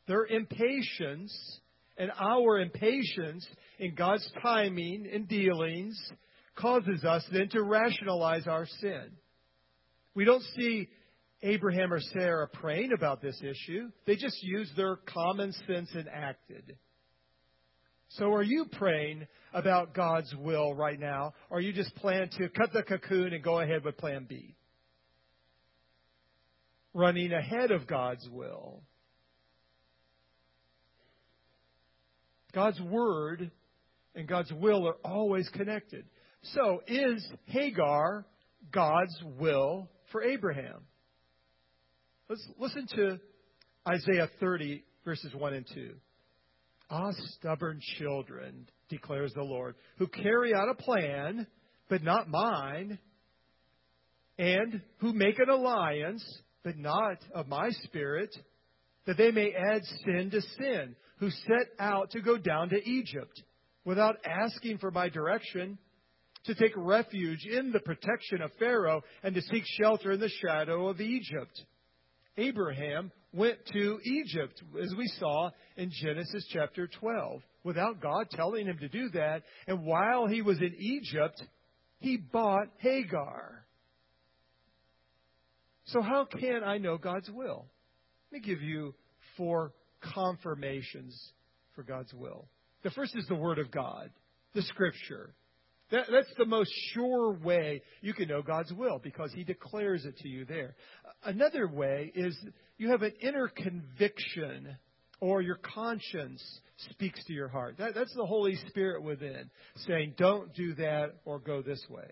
Their 0.08 0.26
impatience 0.26 1.34
and 1.98 2.12
our 2.20 2.60
impatience 2.60 3.48
in 3.80 3.96
God's 3.96 4.30
timing 4.42 5.08
and 5.12 5.28
dealings 5.28 5.98
causes 6.56 7.04
us 7.04 7.26
then 7.32 7.50
to 7.50 7.64
rationalize 7.64 8.48
our 8.48 8.66
sin. 8.82 9.12
We 10.18 10.26
don't 10.26 10.42
see 10.56 10.90
Abraham 11.44 11.94
or 11.94 12.00
Sarah 12.00 12.48
praying 12.48 12.92
about 12.92 13.22
this 13.22 13.40
issue. 13.40 13.92
They 14.08 14.16
just 14.16 14.42
used 14.42 14.76
their 14.76 14.96
common 14.96 15.54
sense 15.68 15.92
and 15.94 16.10
acted. 16.12 16.76
So 18.10 18.34
are 18.34 18.42
you 18.42 18.66
praying 18.72 19.28
about 19.54 19.94
God's 19.94 20.34
will 20.36 20.74
right 20.74 21.00
now? 21.00 21.36
Or 21.52 21.62
you 21.62 21.72
just 21.72 21.94
plan 21.98 22.30
to 22.40 22.50
cut 22.50 22.74
the 22.74 22.82
cocoon 22.82 23.32
and 23.32 23.44
go 23.44 23.60
ahead 23.60 23.86
with 23.86 23.96
plan 23.98 24.26
B? 24.28 24.56
Running 26.96 27.32
ahead 27.32 27.70
of 27.70 27.86
God's 27.86 28.28
will. 28.28 28.82
God's 32.56 32.82
word 32.82 33.52
and 34.16 34.28
God's 34.28 34.52
will 34.52 34.88
are 34.88 34.98
always 35.06 35.48
connected. 35.50 36.06
So, 36.42 36.82
is 36.88 37.24
Hagar 37.46 38.26
God's 38.72 39.16
will 39.40 39.92
for 40.12 40.24
Abraham? 40.24 40.86
Let's 42.30 42.46
listen 42.60 42.88
to 42.96 43.20
Isaiah 43.88 44.30
30, 44.40 44.84
verses 45.06 45.34
1 45.34 45.54
and 45.54 45.66
2. 45.74 45.94
Ah, 46.90 47.12
stubborn 47.38 47.80
children, 47.98 48.68
declares 48.90 49.34
the 49.34 49.44
Lord, 49.44 49.76
who 49.98 50.08
carry 50.08 50.54
out 50.54 50.70
a 50.70 50.76
plan, 50.76 51.48
but 51.90 52.04
not 52.04 52.30
mine, 52.30 53.00
and 54.38 54.82
who 55.00 55.14
make 55.14 55.40
an 55.40 55.50
alliance, 55.50 56.24
but 56.64 56.78
not 56.78 57.18
of 57.34 57.48
my 57.48 57.70
spirit, 57.84 58.36
that 59.06 59.18
they 59.18 59.32
may 59.32 59.54
add 59.54 59.82
sin 60.06 60.30
to 60.32 60.42
sin, 60.42 60.96
who 61.20 61.30
set 61.30 61.68
out 61.80 62.12
to 62.12 62.22
go 62.22 62.38
down 62.38 62.70
to 62.70 62.90
Egypt 62.90 63.42
without 63.86 64.18
asking 64.26 64.78
for 64.78 64.92
my 64.92 65.10
direction, 65.10 65.78
to 66.48 66.56
take 66.56 66.74
refuge 66.76 67.46
in 67.46 67.72
the 67.72 67.80
protection 67.80 68.42
of 68.42 68.52
Pharaoh, 68.60 69.04
and 69.24 69.36
to 69.36 69.42
seek 69.42 69.64
shelter 69.80 70.12
in 70.12 70.20
the 70.20 70.30
shadow 70.42 70.88
of 70.88 71.00
Egypt. 71.00 71.62
Abraham 72.38 73.12
went 73.34 73.58
to 73.74 74.00
Egypt, 74.04 74.62
as 74.82 74.94
we 74.98 75.08
saw 75.20 75.50
in 75.76 75.92
Genesis 76.02 76.46
chapter 76.52 76.88
12, 77.00 77.42
without 77.64 78.02
God 78.02 78.30
telling 78.32 78.66
him 78.66 78.78
to 78.80 78.90
do 78.90 79.10
that. 79.10 79.44
And 79.68 79.86
while 79.86 80.28
he 80.28 80.42
was 80.42 80.60
in 80.60 80.76
Egypt, 80.78 81.42
he 82.00 82.18
bought 82.18 82.68
Hagar. 82.78 83.66
So, 85.86 86.02
how 86.02 86.26
can 86.26 86.64
I 86.64 86.78
know 86.78 86.98
God's 86.98 87.30
will? 87.30 87.66
Let 88.32 88.42
me 88.42 88.48
give 88.48 88.62
you 88.62 88.94
four 89.38 89.72
confirmations 90.14 91.18
for 91.76 91.84
God's 91.84 92.14
will. 92.14 92.48
The 92.84 92.90
first 92.92 93.16
is 93.16 93.26
the 93.28 93.36
Word 93.36 93.60
of 93.60 93.72
God, 93.72 94.10
the 94.54 94.62
Scripture. 94.64 95.34
That, 95.92 96.08
that's 96.12 96.34
the 96.38 96.46
most 96.46 96.72
sure 96.94 97.32
way 97.32 97.82
you 98.02 98.14
can 98.14 98.28
know 98.28 98.42
God's 98.42 98.74
will 98.74 99.00
because 99.00 99.32
He 99.34 99.44
declares 99.44 100.06
it 100.06 100.18
to 100.18 100.28
you 100.28 100.46
there. 100.46 100.76
Another 101.24 101.68
way 101.68 102.12
is 102.14 102.38
you 102.78 102.90
have 102.90 103.04
an 103.04 103.14
inner 103.22 103.48
conviction 103.48 104.78
or 105.20 105.42
your 105.42 105.60
conscience 105.74 106.44
speaks 106.92 107.24
to 107.26 107.34
your 107.34 107.48
heart. 107.48 107.76
That, 107.80 107.96
that's 107.96 108.14
the 108.16 108.26
Holy 108.26 108.56
Spirit 108.68 109.02
within 109.02 109.50
saying, 109.88 110.16
don't 110.18 110.54
do 110.54 110.76
that 110.76 111.16
or 111.26 111.40
go 111.40 111.62
this 111.62 111.84
way. 111.90 112.10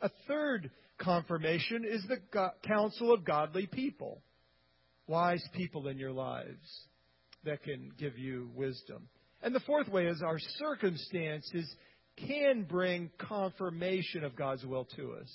A 0.00 0.10
third 0.28 0.70
confirmation 0.98 1.84
is 1.88 2.04
the 2.08 2.18
go- 2.32 2.50
counsel 2.66 3.12
of 3.12 3.24
godly 3.24 3.66
people, 3.66 4.20
wise 5.06 5.46
people 5.54 5.88
in 5.88 5.98
your 5.98 6.12
lives 6.12 6.86
that 7.44 7.62
can 7.62 7.92
give 7.98 8.18
you 8.18 8.50
wisdom. 8.54 9.08
And 9.42 9.54
the 9.54 9.60
fourth 9.60 9.88
way 9.88 10.06
is 10.06 10.22
our 10.22 10.38
circumstances 10.58 11.72
can 12.16 12.64
bring 12.64 13.10
confirmation 13.18 14.24
of 14.24 14.36
God's 14.36 14.64
will 14.64 14.86
to 14.96 15.12
us. 15.14 15.30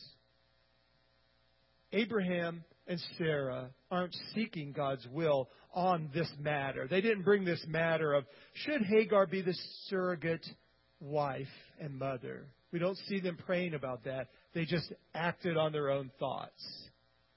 Abraham 1.93 2.63
and 2.87 2.99
Sarah 3.17 3.69
aren't 3.89 4.15
seeking 4.33 4.71
God's 4.71 5.05
will 5.11 5.49
on 5.73 6.09
this 6.13 6.31
matter. 6.39 6.87
They 6.87 7.01
didn't 7.01 7.23
bring 7.23 7.45
this 7.45 7.63
matter 7.67 8.13
of 8.13 8.25
should 8.53 8.81
Hagar 8.83 9.27
be 9.27 9.41
the 9.41 9.55
surrogate 9.87 10.45
wife 10.99 11.47
and 11.79 11.97
mother. 11.97 12.47
We 12.71 12.79
don't 12.79 12.97
see 13.07 13.19
them 13.19 13.37
praying 13.45 13.73
about 13.73 14.05
that. 14.05 14.29
They 14.53 14.65
just 14.65 14.91
acted 15.13 15.57
on 15.57 15.71
their 15.71 15.89
own 15.89 16.11
thoughts. 16.19 16.63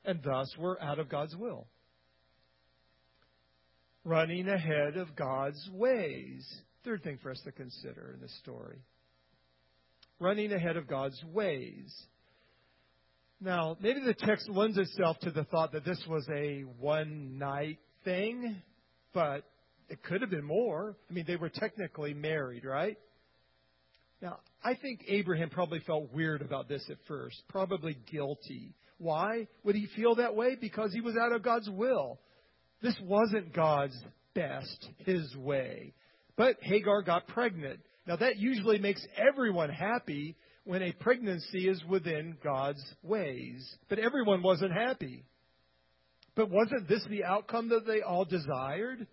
And 0.04 0.20
thus 0.22 0.52
we're 0.58 0.78
out 0.80 0.98
of 0.98 1.08
God's 1.08 1.34
will. 1.34 1.66
Running 4.04 4.48
ahead 4.48 4.96
of 4.96 5.16
God's 5.16 5.68
ways. 5.72 6.46
Third 6.84 7.02
thing 7.02 7.18
for 7.22 7.30
us 7.30 7.40
to 7.44 7.52
consider 7.52 8.12
in 8.14 8.20
this 8.20 8.36
story 8.42 8.78
running 10.20 10.52
ahead 10.52 10.76
of 10.76 10.86
God's 10.86 11.22
ways. 11.32 11.92
Now, 13.40 13.76
maybe 13.80 14.00
the 14.00 14.14
text 14.14 14.48
lends 14.48 14.78
itself 14.78 15.18
to 15.20 15.30
the 15.30 15.44
thought 15.44 15.72
that 15.72 15.84
this 15.84 16.02
was 16.08 16.26
a 16.34 16.62
one 16.78 17.38
night 17.38 17.78
thing, 18.04 18.56
but 19.12 19.44
it 19.88 20.02
could 20.02 20.20
have 20.22 20.30
been 20.30 20.44
more. 20.44 20.96
I 21.10 21.12
mean, 21.12 21.24
they 21.26 21.36
were 21.36 21.50
technically 21.50 22.14
married, 22.14 22.64
right? 22.64 22.96
Now, 24.22 24.38
I 24.64 24.74
think 24.74 25.04
Abraham 25.08 25.50
probably 25.50 25.80
felt 25.80 26.12
weird 26.12 26.40
about 26.40 26.68
this 26.68 26.82
at 26.88 26.96
first, 27.06 27.42
probably 27.48 27.98
guilty. 28.10 28.74
Why 28.98 29.48
would 29.64 29.74
he 29.74 29.88
feel 29.94 30.14
that 30.14 30.34
way? 30.34 30.56
Because 30.58 30.92
he 30.94 31.02
was 31.02 31.16
out 31.16 31.32
of 31.32 31.42
God's 31.42 31.68
will. 31.68 32.20
This 32.80 32.96
wasn't 33.02 33.52
God's 33.52 33.96
best, 34.34 34.88
his 35.04 35.34
way. 35.36 35.92
But 36.36 36.56
Hagar 36.62 37.02
got 37.02 37.26
pregnant. 37.28 37.80
Now, 38.06 38.16
that 38.16 38.36
usually 38.36 38.78
makes 38.78 39.04
everyone 39.16 39.70
happy 39.70 40.36
when 40.64 40.82
a 40.82 40.92
pregnancy 40.92 41.68
is 41.68 41.82
within 41.88 42.36
God's 42.42 42.82
ways. 43.02 43.66
But 43.88 43.98
everyone 43.98 44.42
wasn't 44.42 44.72
happy. 44.72 45.24
But 46.34 46.50
wasn't 46.50 46.88
this 46.88 47.04
the 47.08 47.24
outcome 47.24 47.68
that 47.68 47.86
they 47.86 48.02
all 48.02 48.24
desired? 48.24 49.06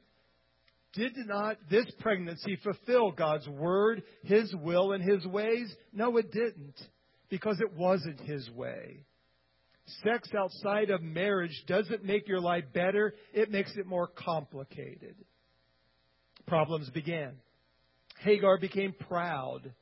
Did 0.93 1.13
not 1.25 1.57
this 1.69 1.85
pregnancy 1.99 2.57
fulfill 2.63 3.11
God's 3.11 3.47
word, 3.47 4.03
His 4.23 4.53
will, 4.55 4.91
and 4.91 5.03
His 5.03 5.25
ways? 5.25 5.73
No, 5.93 6.17
it 6.17 6.31
didn't, 6.31 6.75
because 7.29 7.61
it 7.61 7.73
wasn't 7.73 8.19
His 8.19 8.49
way. 8.51 9.05
Sex 10.03 10.29
outside 10.37 10.89
of 10.89 11.01
marriage 11.01 11.63
doesn't 11.67 12.03
make 12.03 12.27
your 12.27 12.41
life 12.41 12.65
better, 12.73 13.13
it 13.33 13.51
makes 13.51 13.71
it 13.77 13.85
more 13.85 14.07
complicated. 14.07 15.15
Problems 16.45 16.89
began. 16.89 17.35
Hagar 18.21 18.57
became 18.57 18.93
proud. 19.07 19.73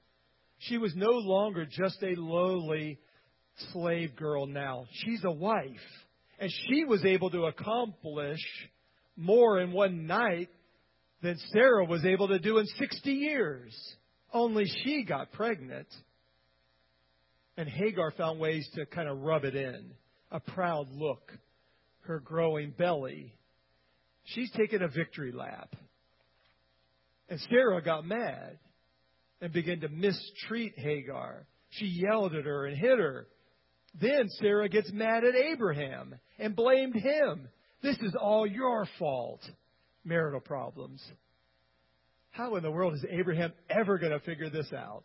She 0.59 0.77
was 0.77 0.93
no 0.95 1.11
longer 1.11 1.65
just 1.65 2.01
a 2.03 2.15
lowly 2.19 2.99
slave 3.71 4.15
girl 4.15 4.45
now. 4.45 4.85
She's 4.91 5.23
a 5.23 5.31
wife. 5.31 5.65
And 6.39 6.51
she 6.67 6.85
was 6.85 7.03
able 7.03 7.29
to 7.31 7.45
accomplish 7.45 8.39
more 9.17 9.59
in 9.59 9.73
one 9.73 10.07
night 10.07 10.49
than 11.21 11.37
Sarah 11.51 11.85
was 11.85 12.05
able 12.05 12.29
to 12.29 12.39
do 12.39 12.59
in 12.59 12.65
60 12.65 13.11
years. 13.11 13.75
Only 14.31 14.65
she 14.83 15.03
got 15.03 15.33
pregnant. 15.33 15.87
And 17.57 17.67
Hagar 17.67 18.11
found 18.11 18.39
ways 18.39 18.67
to 18.75 18.85
kind 18.85 19.09
of 19.09 19.19
rub 19.19 19.43
it 19.43 19.55
in. 19.55 19.91
A 20.31 20.39
proud 20.39 20.87
look, 20.91 21.33
her 22.01 22.19
growing 22.19 22.71
belly. 22.71 23.33
She's 24.23 24.51
taken 24.51 24.81
a 24.81 24.87
victory 24.87 25.33
lap. 25.33 25.75
And 27.29 27.39
Sarah 27.49 27.81
got 27.81 28.05
mad 28.05 28.57
and 29.41 29.53
began 29.53 29.81
to 29.81 29.89
mistreat 29.89 30.73
Hagar. 30.77 31.45
She 31.69 31.85
yelled 31.85 32.33
at 32.33 32.45
her 32.45 32.65
and 32.65 32.77
hit 32.77 32.97
her. 32.99 33.27
Then 33.99 34.27
Sarah 34.39 34.69
gets 34.69 34.91
mad 34.91 35.23
at 35.23 35.35
Abraham 35.35 36.15
and 36.37 36.55
blamed 36.55 36.95
him. 36.95 37.47
This 37.81 37.97
is 37.97 38.15
all 38.19 38.45
your 38.47 38.87
fault. 38.97 39.41
marital 40.03 40.39
problems. 40.39 41.03
How 42.31 42.55
in 42.55 42.63
the 42.63 42.71
world 42.71 42.93
is 42.93 43.05
Abraham 43.09 43.53
ever 43.69 43.97
going 43.97 44.11
to 44.11 44.19
figure 44.19 44.49
this 44.49 44.71
out? 44.73 45.03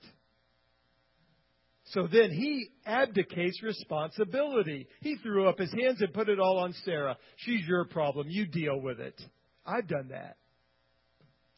So 1.88 2.06
then 2.10 2.30
he 2.30 2.68
abdicates 2.86 3.62
responsibility. 3.62 4.88
He 5.00 5.16
threw 5.16 5.48
up 5.48 5.58
his 5.58 5.72
hands 5.72 6.00
and 6.00 6.14
put 6.14 6.28
it 6.28 6.40
all 6.40 6.58
on 6.58 6.74
Sarah. 6.84 7.16
She's 7.36 7.66
your 7.66 7.84
problem. 7.84 8.28
You 8.30 8.46
deal 8.46 8.80
with 8.80 9.00
it. 9.00 9.20
I've 9.66 9.86
done 9.86 10.08
that. 10.10 10.36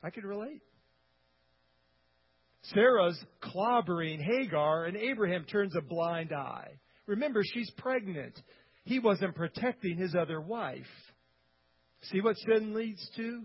I 0.02 0.10
can 0.10 0.24
relate. 0.24 0.62
Sarah's 2.74 3.18
clobbering 3.42 4.20
Hagar, 4.20 4.86
and 4.86 4.96
Abraham 4.96 5.44
turns 5.44 5.74
a 5.76 5.80
blind 5.80 6.32
eye. 6.32 6.78
Remember, 7.06 7.42
she's 7.44 7.70
pregnant. 7.76 8.40
He 8.84 8.98
wasn't 8.98 9.36
protecting 9.36 9.96
his 9.96 10.14
other 10.14 10.40
wife. 10.40 10.86
See 12.10 12.20
what 12.20 12.36
sin 12.38 12.74
leads 12.74 13.08
to? 13.16 13.42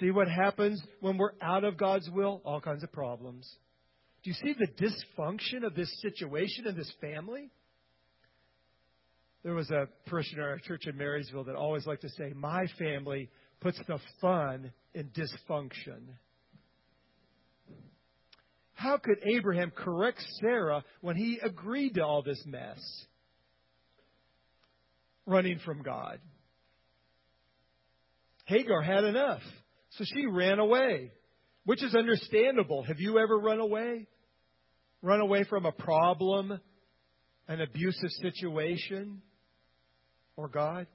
See 0.00 0.10
what 0.10 0.28
happens 0.28 0.82
when 1.00 1.16
we're 1.16 1.32
out 1.40 1.64
of 1.64 1.78
God's 1.78 2.08
will? 2.10 2.42
All 2.44 2.60
kinds 2.60 2.82
of 2.82 2.92
problems. 2.92 3.48
Do 4.22 4.30
you 4.30 4.34
see 4.34 4.54
the 4.58 4.66
dysfunction 4.66 5.64
of 5.64 5.74
this 5.74 5.90
situation 6.02 6.66
in 6.66 6.76
this 6.76 6.92
family? 7.00 7.50
There 9.42 9.54
was 9.54 9.70
a 9.70 9.88
parishioner 10.06 10.48
at 10.48 10.50
our 10.50 10.58
church 10.58 10.86
in 10.86 10.96
Marysville 10.96 11.44
that 11.44 11.54
always 11.54 11.86
liked 11.86 12.02
to 12.02 12.10
say, 12.10 12.32
My 12.34 12.66
family 12.78 13.30
puts 13.60 13.78
the 13.86 13.98
fun 14.20 14.72
in 14.98 15.10
dysfunction. 15.10 16.00
How 18.74 18.98
could 18.98 19.18
Abraham 19.24 19.70
correct 19.70 20.20
Sarah 20.40 20.82
when 21.00 21.16
he 21.16 21.38
agreed 21.42 21.94
to 21.94 22.04
all 22.04 22.22
this 22.22 22.42
mess? 22.46 22.78
Running 25.24 25.60
from 25.64 25.82
God. 25.82 26.18
Hagar 28.46 28.82
had 28.82 29.04
enough, 29.04 29.42
so 29.90 30.04
she 30.04 30.26
ran 30.26 30.58
away, 30.58 31.12
which 31.64 31.82
is 31.82 31.94
understandable. 31.94 32.82
Have 32.82 32.98
you 32.98 33.18
ever 33.18 33.38
run 33.38 33.60
away? 33.60 34.06
Run 35.00 35.20
away 35.20 35.44
from 35.44 35.64
a 35.64 35.72
problem, 35.72 36.58
an 37.46 37.60
abusive 37.60 38.10
situation, 38.20 39.22
or 40.36 40.48
God? 40.48 40.88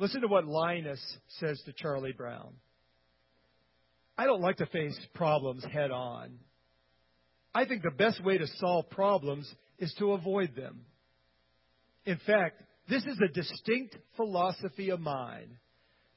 Listen 0.00 0.22
to 0.22 0.28
what 0.28 0.46
Linus 0.46 0.98
says 1.40 1.60
to 1.66 1.74
Charlie 1.74 2.14
Brown. 2.16 2.54
I 4.16 4.24
don't 4.24 4.40
like 4.40 4.56
to 4.56 4.66
face 4.66 4.98
problems 5.14 5.62
head 5.70 5.90
on. 5.90 6.38
I 7.54 7.66
think 7.66 7.82
the 7.82 7.90
best 7.90 8.24
way 8.24 8.38
to 8.38 8.46
solve 8.56 8.88
problems 8.88 9.46
is 9.78 9.94
to 9.98 10.12
avoid 10.12 10.56
them. 10.56 10.86
In 12.06 12.18
fact, 12.26 12.62
this 12.88 13.04
is 13.04 13.18
a 13.22 13.28
distinct 13.28 13.94
philosophy 14.16 14.88
of 14.88 15.00
mine. 15.00 15.58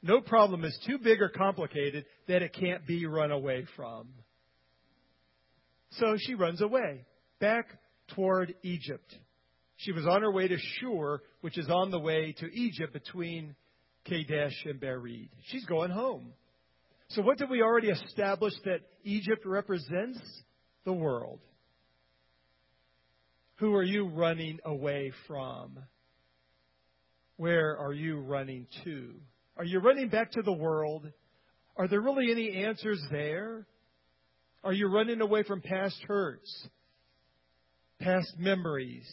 No 0.02 0.22
problem 0.22 0.64
is 0.64 0.80
too 0.88 0.98
big 0.98 1.22
or 1.22 1.28
complicated 1.28 2.06
that 2.30 2.42
it 2.42 2.54
can't 2.54 2.88
be 2.88 3.06
run 3.06 3.32
away 3.32 3.66
from. 3.76 4.08
So 5.98 6.16
she 6.18 6.36
runs 6.36 6.62
away, 6.62 7.04
back 7.42 7.66
toward 8.16 8.56
Egypt. 8.64 9.14
She 9.76 9.92
was 9.92 10.08
on 10.08 10.22
her 10.22 10.32
way 10.32 10.48
to 10.48 10.58
Shur, 10.58 11.20
which 11.42 11.58
is 11.58 11.70
on 11.70 11.92
the 11.92 12.00
way 12.00 12.34
to 12.40 12.46
Egypt 12.54 12.94
between 12.94 13.56
Kadesh 14.06 14.66
and 14.66 14.80
Bered. 14.80 15.30
She's 15.46 15.66
going 15.66 15.92
home. 15.92 16.34
So, 17.10 17.22
what 17.22 17.38
did 17.38 17.50
we 17.50 17.62
already 17.62 17.90
establish 17.90 18.54
that 18.66 18.82
Egypt 19.04 19.46
represents? 19.46 20.20
The 20.86 20.94
world. 20.94 21.40
Who 23.60 23.74
are 23.76 23.84
you 23.84 24.10
running 24.10 24.60
away 24.66 25.14
from? 25.28 25.80
Where 27.38 27.78
are 27.78 27.94
you 27.94 28.20
running 28.20 28.68
to? 28.84 29.14
Are 29.56 29.64
you 29.64 29.80
running 29.80 30.10
back 30.10 30.32
to 30.32 30.42
the 30.42 30.52
world? 30.52 31.08
Are 31.78 31.88
there 31.88 32.02
really 32.02 32.32
any 32.32 32.66
answers 32.66 33.02
there? 33.12 33.66
Are 34.64 34.74
you 34.74 34.88
running 34.88 35.22
away 35.22 35.44
from 35.44 35.62
past 35.62 36.02
hurts, 36.08 36.68
past 38.00 38.34
memories, 38.38 39.08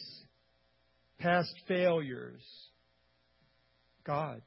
past 1.19 1.53
failures? 1.67 2.41
God. 4.05 4.41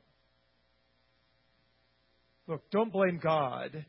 Look, 2.46 2.70
don't 2.70 2.92
blame 2.92 3.18
God 3.22 3.86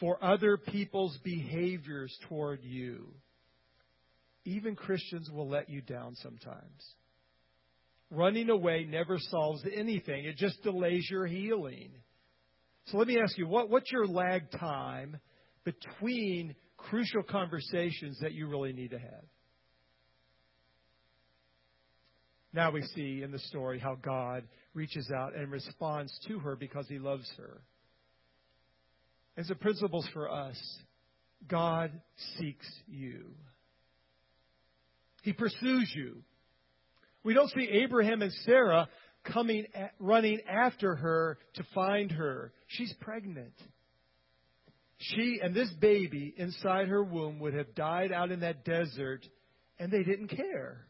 for 0.00 0.22
other 0.22 0.56
people's 0.56 1.16
behaviors 1.22 2.16
toward 2.28 2.62
you. 2.62 3.14
Even 4.44 4.74
Christians 4.74 5.30
will 5.30 5.48
let 5.48 5.70
you 5.70 5.80
down 5.80 6.14
sometimes. 6.16 6.94
Running 8.10 8.50
away 8.50 8.86
never 8.88 9.16
solves 9.18 9.64
anything, 9.72 10.24
it 10.24 10.36
just 10.36 10.62
delays 10.62 11.08
your 11.10 11.26
healing. 11.26 11.90
So 12.86 12.98
let 12.98 13.08
me 13.08 13.18
ask 13.18 13.38
you, 13.38 13.46
what, 13.46 13.70
what's 13.70 13.90
your 13.90 14.06
lag 14.06 14.50
time 14.50 15.16
between 15.64 16.54
crucial 16.76 17.22
conversations 17.22 18.18
that 18.20 18.32
you 18.32 18.46
really 18.46 18.72
need 18.72 18.90
to 18.90 18.98
have? 18.98 19.24
Now 22.52 22.70
we 22.70 22.82
see 22.94 23.22
in 23.22 23.32
the 23.32 23.38
story 23.38 23.78
how 23.78 23.96
God 23.96 24.44
reaches 24.74 25.10
out 25.16 25.34
and 25.34 25.50
responds 25.50 26.12
to 26.28 26.38
her 26.40 26.54
because 26.56 26.86
he 26.88 26.98
loves 26.98 27.28
her. 27.38 27.62
As 29.36 29.48
the 29.48 29.54
principles 29.54 30.08
for 30.12 30.30
us, 30.30 30.56
God 31.48 31.90
seeks 32.38 32.66
you. 32.86 33.34
He 35.22 35.32
pursues 35.32 35.90
you. 35.94 36.22
We 37.24 37.34
don't 37.34 37.50
see 37.50 37.68
Abraham 37.82 38.22
and 38.22 38.32
Sarah 38.44 38.88
coming, 39.24 39.64
running 39.98 40.40
after 40.48 40.94
her 40.94 41.38
to 41.54 41.64
find 41.74 42.12
her. 42.12 42.52
She's 42.68 42.92
pregnant. 43.00 43.54
She 44.98 45.40
and 45.42 45.54
this 45.54 45.70
baby 45.80 46.34
inside 46.36 46.88
her 46.88 47.02
womb 47.02 47.40
would 47.40 47.54
have 47.54 47.74
died 47.74 48.12
out 48.12 48.30
in 48.30 48.40
that 48.40 48.64
desert, 48.64 49.26
and 49.78 49.90
they 49.90 50.02
didn't 50.02 50.28
care. 50.28 50.86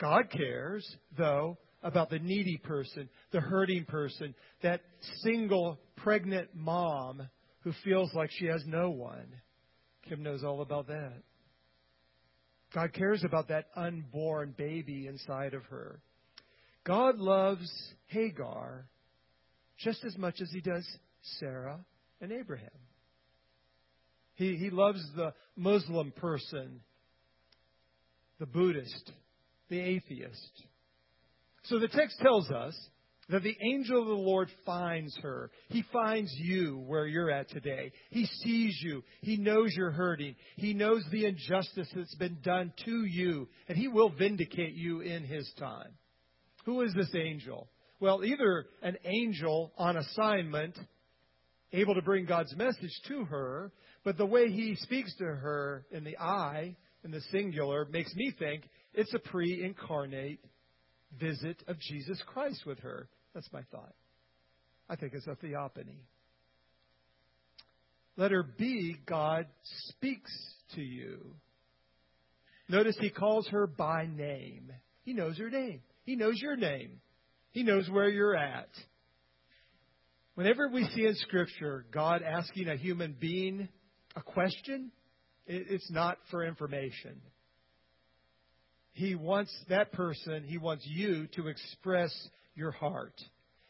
God 0.00 0.30
cares, 0.30 0.88
though, 1.16 1.58
about 1.82 2.10
the 2.10 2.18
needy 2.18 2.58
person, 2.58 3.08
the 3.32 3.40
hurting 3.40 3.84
person, 3.84 4.34
that 4.62 4.80
single 5.22 5.78
pregnant 5.96 6.48
mom 6.54 7.28
who 7.60 7.72
feels 7.84 8.12
like 8.14 8.30
she 8.32 8.46
has 8.46 8.62
no 8.66 8.90
one. 8.90 9.26
Kim 10.08 10.22
knows 10.22 10.44
all 10.44 10.62
about 10.62 10.88
that. 10.88 11.22
God 12.74 12.92
cares 12.92 13.22
about 13.24 13.48
that 13.48 13.66
unborn 13.76 14.54
baby 14.56 15.06
inside 15.06 15.54
of 15.54 15.64
her. 15.66 16.00
God 16.84 17.18
loves 17.18 17.70
Hagar 18.06 18.86
just 19.78 20.04
as 20.04 20.16
much 20.16 20.40
as 20.40 20.50
he 20.50 20.60
does 20.60 20.86
Sarah 21.38 21.80
and 22.20 22.32
Abraham. 22.32 22.68
He, 24.34 24.56
he 24.56 24.70
loves 24.70 25.00
the 25.14 25.34
Muslim 25.56 26.12
person, 26.12 26.80
the 28.40 28.46
Buddhist, 28.46 29.12
the 29.68 29.78
atheist. 29.78 30.64
So 31.64 31.78
the 31.78 31.88
text 31.88 32.18
tells 32.20 32.50
us 32.50 32.76
that 33.28 33.42
the 33.42 33.56
angel 33.62 34.02
of 34.02 34.08
the 34.08 34.14
Lord 34.14 34.50
finds 34.66 35.16
her. 35.22 35.50
He 35.68 35.84
finds 35.92 36.32
you 36.36 36.82
where 36.86 37.06
you're 37.06 37.30
at 37.30 37.48
today. 37.48 37.92
He 38.10 38.26
sees 38.26 38.78
you. 38.82 39.02
He 39.20 39.36
knows 39.36 39.72
you're 39.76 39.92
hurting. 39.92 40.34
He 40.56 40.74
knows 40.74 41.04
the 41.10 41.26
injustice 41.26 41.88
that's 41.94 42.14
been 42.16 42.38
done 42.42 42.72
to 42.84 43.04
you, 43.04 43.48
and 43.68 43.78
He 43.78 43.88
will 43.88 44.10
vindicate 44.10 44.74
you 44.74 45.00
in 45.00 45.24
His 45.24 45.50
time. 45.58 45.92
Who 46.64 46.82
is 46.82 46.92
this 46.94 47.14
angel? 47.14 47.68
Well, 48.00 48.24
either 48.24 48.66
an 48.82 48.96
angel 49.04 49.72
on 49.78 49.96
assignment, 49.96 50.76
able 51.72 51.94
to 51.94 52.02
bring 52.02 52.26
God's 52.26 52.54
message 52.56 53.00
to 53.08 53.24
her, 53.24 53.72
but 54.04 54.18
the 54.18 54.26
way 54.26 54.48
he 54.48 54.74
speaks 54.74 55.14
to 55.18 55.24
her 55.24 55.86
in 55.92 56.02
the 56.02 56.18
I, 56.18 56.76
in 57.04 57.12
the 57.12 57.20
singular, 57.30 57.86
makes 57.90 58.12
me 58.14 58.32
think 58.36 58.64
it's 58.94 59.14
a 59.14 59.18
pre 59.20 59.64
incarnate 59.64 60.40
visit 61.18 61.62
of 61.68 61.78
Jesus 61.78 62.20
Christ 62.26 62.64
with 62.66 62.80
her. 62.80 63.08
That's 63.34 63.52
my 63.52 63.62
thought. 63.70 63.94
I 64.88 64.96
think 64.96 65.14
it's 65.14 65.26
a 65.26 65.34
theophany. 65.36 66.00
Letter 68.16 68.44
B, 68.58 68.96
God 69.06 69.46
speaks 69.88 70.30
to 70.74 70.82
you. 70.82 71.34
Notice 72.68 72.96
he 73.00 73.10
calls 73.10 73.48
her 73.48 73.66
by 73.66 74.06
name. 74.06 74.70
He 75.02 75.14
knows 75.14 75.38
her 75.38 75.50
name. 75.50 75.80
He 76.04 76.16
knows 76.16 76.38
your 76.40 76.56
name. 76.56 77.00
He 77.52 77.62
knows 77.62 77.88
where 77.88 78.08
you're 78.08 78.36
at. 78.36 78.68
Whenever 80.34 80.68
we 80.68 80.84
see 80.94 81.06
in 81.06 81.14
Scripture 81.16 81.84
God 81.92 82.22
asking 82.22 82.68
a 82.68 82.76
human 82.76 83.14
being 83.18 83.68
a 84.16 84.22
question, 84.22 84.90
it's 85.46 85.90
not 85.90 86.18
for 86.30 86.44
information. 86.44 87.20
He 88.92 89.14
wants 89.14 89.54
that 89.68 89.92
person, 89.92 90.44
he 90.44 90.58
wants 90.58 90.86
you 90.86 91.26
to 91.36 91.48
express 91.48 92.12
your 92.54 92.72
heart. 92.72 93.14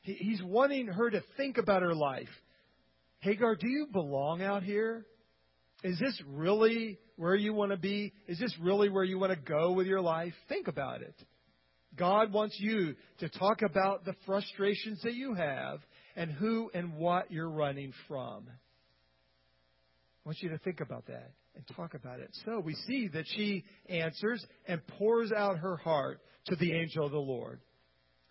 he's 0.02 0.42
wanting 0.42 0.88
her 0.88 1.10
to 1.10 1.22
think 1.36 1.58
about 1.58 1.82
her 1.82 1.94
life. 1.94 2.28
Hagar, 3.20 3.54
do 3.54 3.68
you 3.68 3.86
belong 3.92 4.42
out 4.42 4.64
here? 4.64 5.06
Is 5.84 5.98
this 5.98 6.20
really 6.26 6.98
where 7.16 7.36
you 7.36 7.54
want 7.54 7.70
to 7.70 7.76
be? 7.76 8.12
Is 8.26 8.38
this 8.40 8.52
really 8.60 8.88
where 8.88 9.04
you 9.04 9.18
want 9.18 9.32
to 9.32 9.38
go 9.38 9.72
with 9.72 9.86
your 9.86 10.00
life? 10.00 10.32
Think 10.48 10.66
about 10.66 11.02
it. 11.02 11.14
God 11.96 12.32
wants 12.32 12.56
you 12.58 12.96
to 13.20 13.28
talk 13.28 13.62
about 13.62 14.04
the 14.04 14.14
frustrations 14.26 15.02
that 15.02 15.14
you 15.14 15.34
have 15.34 15.80
and 16.16 16.32
who 16.32 16.70
and 16.74 16.96
what 16.96 17.30
you're 17.30 17.50
running 17.50 17.92
from. 18.08 18.44
I 18.48 20.28
want 20.28 20.38
you 20.40 20.50
to 20.50 20.58
think 20.58 20.80
about 20.80 21.06
that 21.06 21.30
and 21.54 21.64
talk 21.76 21.94
about 21.94 22.20
it. 22.20 22.30
So 22.44 22.60
we 22.60 22.74
see 22.86 23.08
that 23.08 23.24
she 23.26 23.64
answers 23.88 24.44
and 24.66 24.86
pours 24.98 25.32
out 25.32 25.58
her 25.58 25.76
heart 25.76 26.20
to 26.46 26.56
the 26.56 26.72
angel 26.72 27.06
of 27.06 27.12
the 27.12 27.18
Lord. 27.18 27.60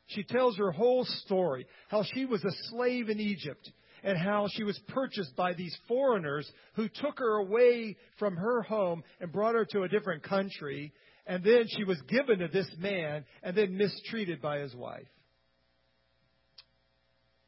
She 0.07 0.23
tells 0.23 0.57
her 0.57 0.71
whole 0.71 1.05
story 1.05 1.65
how 1.88 2.03
she 2.13 2.25
was 2.25 2.43
a 2.43 2.51
slave 2.69 3.10
in 3.10 3.19
Egypt 3.19 3.71
and 4.03 4.17
how 4.17 4.47
she 4.51 4.63
was 4.63 4.79
purchased 4.89 5.36
by 5.36 5.53
these 5.53 5.75
foreigners 5.88 6.51
who 6.73 6.89
took 6.89 7.19
her 7.19 7.38
away 7.38 7.95
from 8.17 8.36
her 8.36 8.62
home 8.62 9.03
and 9.19 9.31
brought 9.31 9.55
her 9.55 9.65
to 9.65 9.84
a 9.84 9.88
different 9.88 10.23
country. 10.23 10.91
And 11.27 11.43
then 11.43 11.65
she 11.67 11.84
was 11.84 12.01
given 12.10 12.39
to 12.39 12.47
this 12.47 12.69
man 12.77 13.25
and 13.43 13.55
then 13.55 13.77
mistreated 13.77 14.41
by 14.41 14.60
his 14.60 14.75
wife. 14.75 15.07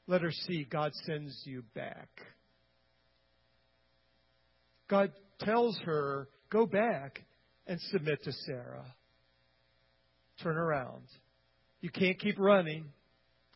Let 0.08 0.22
her 0.22 0.32
see 0.32 0.66
God 0.70 0.92
sends 1.06 1.42
you 1.46 1.64
back. 1.74 2.10
God 4.90 5.12
tells 5.44 5.78
her, 5.86 6.28
go 6.50 6.66
back 6.66 7.24
and 7.68 7.80
submit 7.92 8.24
to 8.24 8.32
Sarah. 8.46 8.86
Turn 10.42 10.58
around. 10.58 11.04
You 11.82 11.90
can't 11.90 12.20
keep 12.20 12.40
running. 12.40 12.86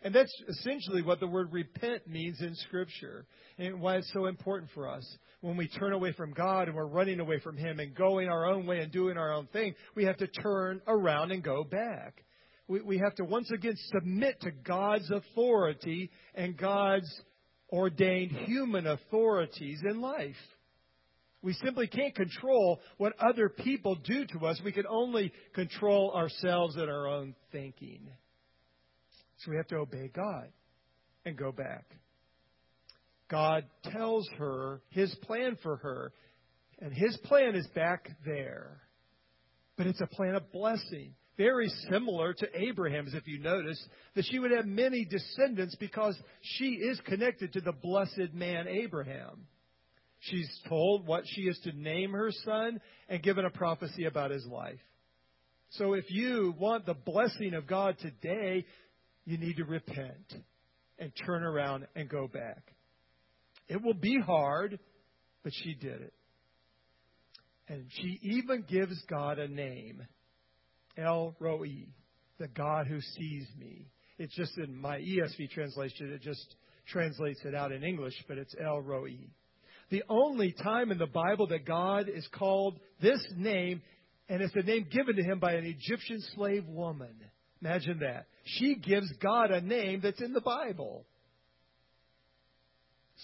And 0.03 0.13
that's 0.13 0.33
essentially 0.47 1.01
what 1.01 1.19
the 1.19 1.27
word 1.27 1.51
repent 1.51 2.07
means 2.07 2.39
in 2.41 2.55
Scripture 2.55 3.25
and 3.57 3.81
why 3.81 3.97
it's 3.97 4.11
so 4.13 4.27
important 4.27 4.69
for 4.73 4.87
us. 4.87 5.05
When 5.41 5.57
we 5.57 5.67
turn 5.67 5.93
away 5.93 6.13
from 6.13 6.33
God 6.33 6.67
and 6.67 6.75
we're 6.75 6.85
running 6.85 7.19
away 7.19 7.39
from 7.39 7.57
Him 7.57 7.79
and 7.79 7.95
going 7.95 8.29
our 8.29 8.45
own 8.45 8.67
way 8.67 8.79
and 8.79 8.91
doing 8.91 9.17
our 9.17 9.33
own 9.33 9.47
thing, 9.47 9.73
we 9.95 10.05
have 10.05 10.17
to 10.17 10.27
turn 10.27 10.81
around 10.87 11.31
and 11.31 11.43
go 11.43 11.63
back. 11.63 12.23
We, 12.67 12.81
we 12.81 12.97
have 12.99 13.15
to 13.15 13.23
once 13.23 13.49
again 13.51 13.75
submit 13.91 14.39
to 14.41 14.51
God's 14.51 15.09
authority 15.09 16.11
and 16.35 16.55
God's 16.57 17.09
ordained 17.71 18.31
human 18.31 18.87
authorities 18.87 19.81
in 19.89 19.99
life. 19.99 20.35
We 21.47 21.53
simply 21.63 21.87
can't 21.87 22.13
control 22.13 22.81
what 22.97 23.13
other 23.21 23.47
people 23.47 23.95
do 23.95 24.25
to 24.33 24.47
us. 24.47 24.59
We 24.65 24.73
can 24.73 24.83
only 24.85 25.31
control 25.55 26.11
ourselves 26.13 26.75
and 26.75 26.89
our 26.89 27.07
own 27.07 27.35
thinking. 27.53 28.01
So 29.37 29.51
we 29.51 29.55
have 29.55 29.67
to 29.67 29.77
obey 29.77 30.11
God 30.13 30.49
and 31.23 31.37
go 31.37 31.53
back. 31.53 31.85
God 33.31 33.63
tells 33.85 34.27
her 34.37 34.81
his 34.89 35.15
plan 35.23 35.57
for 35.63 35.77
her, 35.77 36.11
and 36.81 36.91
his 36.91 37.15
plan 37.23 37.55
is 37.55 37.67
back 37.67 38.09
there. 38.25 38.81
But 39.77 39.87
it's 39.87 40.01
a 40.01 40.07
plan 40.07 40.35
of 40.35 40.51
blessing. 40.51 41.13
Very 41.37 41.69
similar 41.89 42.33
to 42.33 42.59
Abraham's, 42.61 43.13
if 43.13 43.25
you 43.25 43.39
notice, 43.39 43.81
that 44.15 44.25
she 44.29 44.39
would 44.39 44.51
have 44.51 44.65
many 44.65 45.05
descendants 45.05 45.77
because 45.79 46.19
she 46.41 46.71
is 46.71 46.99
connected 47.05 47.53
to 47.53 47.61
the 47.61 47.71
blessed 47.71 48.33
man 48.33 48.67
Abraham. 48.67 49.47
She's 50.29 50.49
told 50.67 51.05
what 51.05 51.23
she 51.25 51.41
is 51.41 51.59
to 51.63 51.71
name 51.71 52.11
her 52.11 52.31
son 52.45 52.79
and 53.09 53.23
given 53.23 53.45
a 53.45 53.49
prophecy 53.49 54.05
about 54.05 54.31
his 54.31 54.45
life. 54.45 54.79
So 55.71 55.93
if 55.93 56.05
you 56.09 56.53
want 56.57 56.85
the 56.85 56.93
blessing 56.93 57.53
of 57.53 57.67
God 57.67 57.97
today, 57.99 58.65
you 59.25 59.37
need 59.37 59.57
to 59.57 59.65
repent 59.65 60.33
and 60.97 61.11
turn 61.25 61.43
around 61.43 61.87
and 61.95 62.09
go 62.09 62.27
back. 62.27 62.63
It 63.67 63.81
will 63.81 63.93
be 63.93 64.19
hard, 64.19 64.79
but 65.43 65.53
she 65.53 65.73
did 65.73 66.01
it. 66.01 66.13
And 67.67 67.85
she 67.89 68.19
even 68.21 68.63
gives 68.67 68.97
God 69.09 69.39
a 69.39 69.47
name 69.47 70.03
El 70.97 71.35
Roi, 71.39 71.87
the 72.39 72.47
God 72.47 72.87
who 72.87 72.99
sees 73.01 73.45
me. 73.59 73.87
It's 74.17 74.35
just 74.35 74.57
in 74.57 74.75
my 74.75 74.97
ESV 74.97 75.51
translation, 75.51 76.11
it 76.13 76.21
just 76.21 76.55
translates 76.87 77.41
it 77.43 77.53
out 77.53 77.71
in 77.71 77.83
English, 77.83 78.15
but 78.27 78.37
it's 78.37 78.55
El 78.59 78.81
Roi. 78.81 79.17
The 79.89 80.03
only 80.09 80.51
time 80.51 80.91
in 80.91 80.97
the 80.97 81.07
Bible 81.07 81.47
that 81.47 81.65
God 81.65 82.09
is 82.09 82.27
called 82.33 82.79
this 83.01 83.25
name, 83.35 83.81
and 84.27 84.41
it's 84.41 84.55
a 84.55 84.63
name 84.63 84.87
given 84.91 85.15
to 85.15 85.23
him 85.23 85.39
by 85.39 85.53
an 85.53 85.65
Egyptian 85.65 86.21
slave 86.35 86.65
woman. 86.67 87.15
Imagine 87.61 87.99
that. 87.99 88.27
She 88.43 88.75
gives 88.75 89.11
God 89.21 89.51
a 89.51 89.61
name 89.61 90.01
that's 90.03 90.21
in 90.21 90.33
the 90.33 90.41
Bible. 90.41 91.05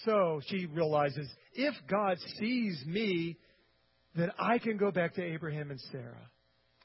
So 0.04 0.40
she 0.48 0.66
realizes 0.66 1.28
if 1.54 1.74
God 1.88 2.18
sees 2.38 2.82
me, 2.86 3.38
then 4.16 4.30
I 4.38 4.58
can 4.58 4.76
go 4.76 4.90
back 4.90 5.14
to 5.14 5.22
Abraham 5.22 5.70
and 5.70 5.80
Sarah. 5.92 6.30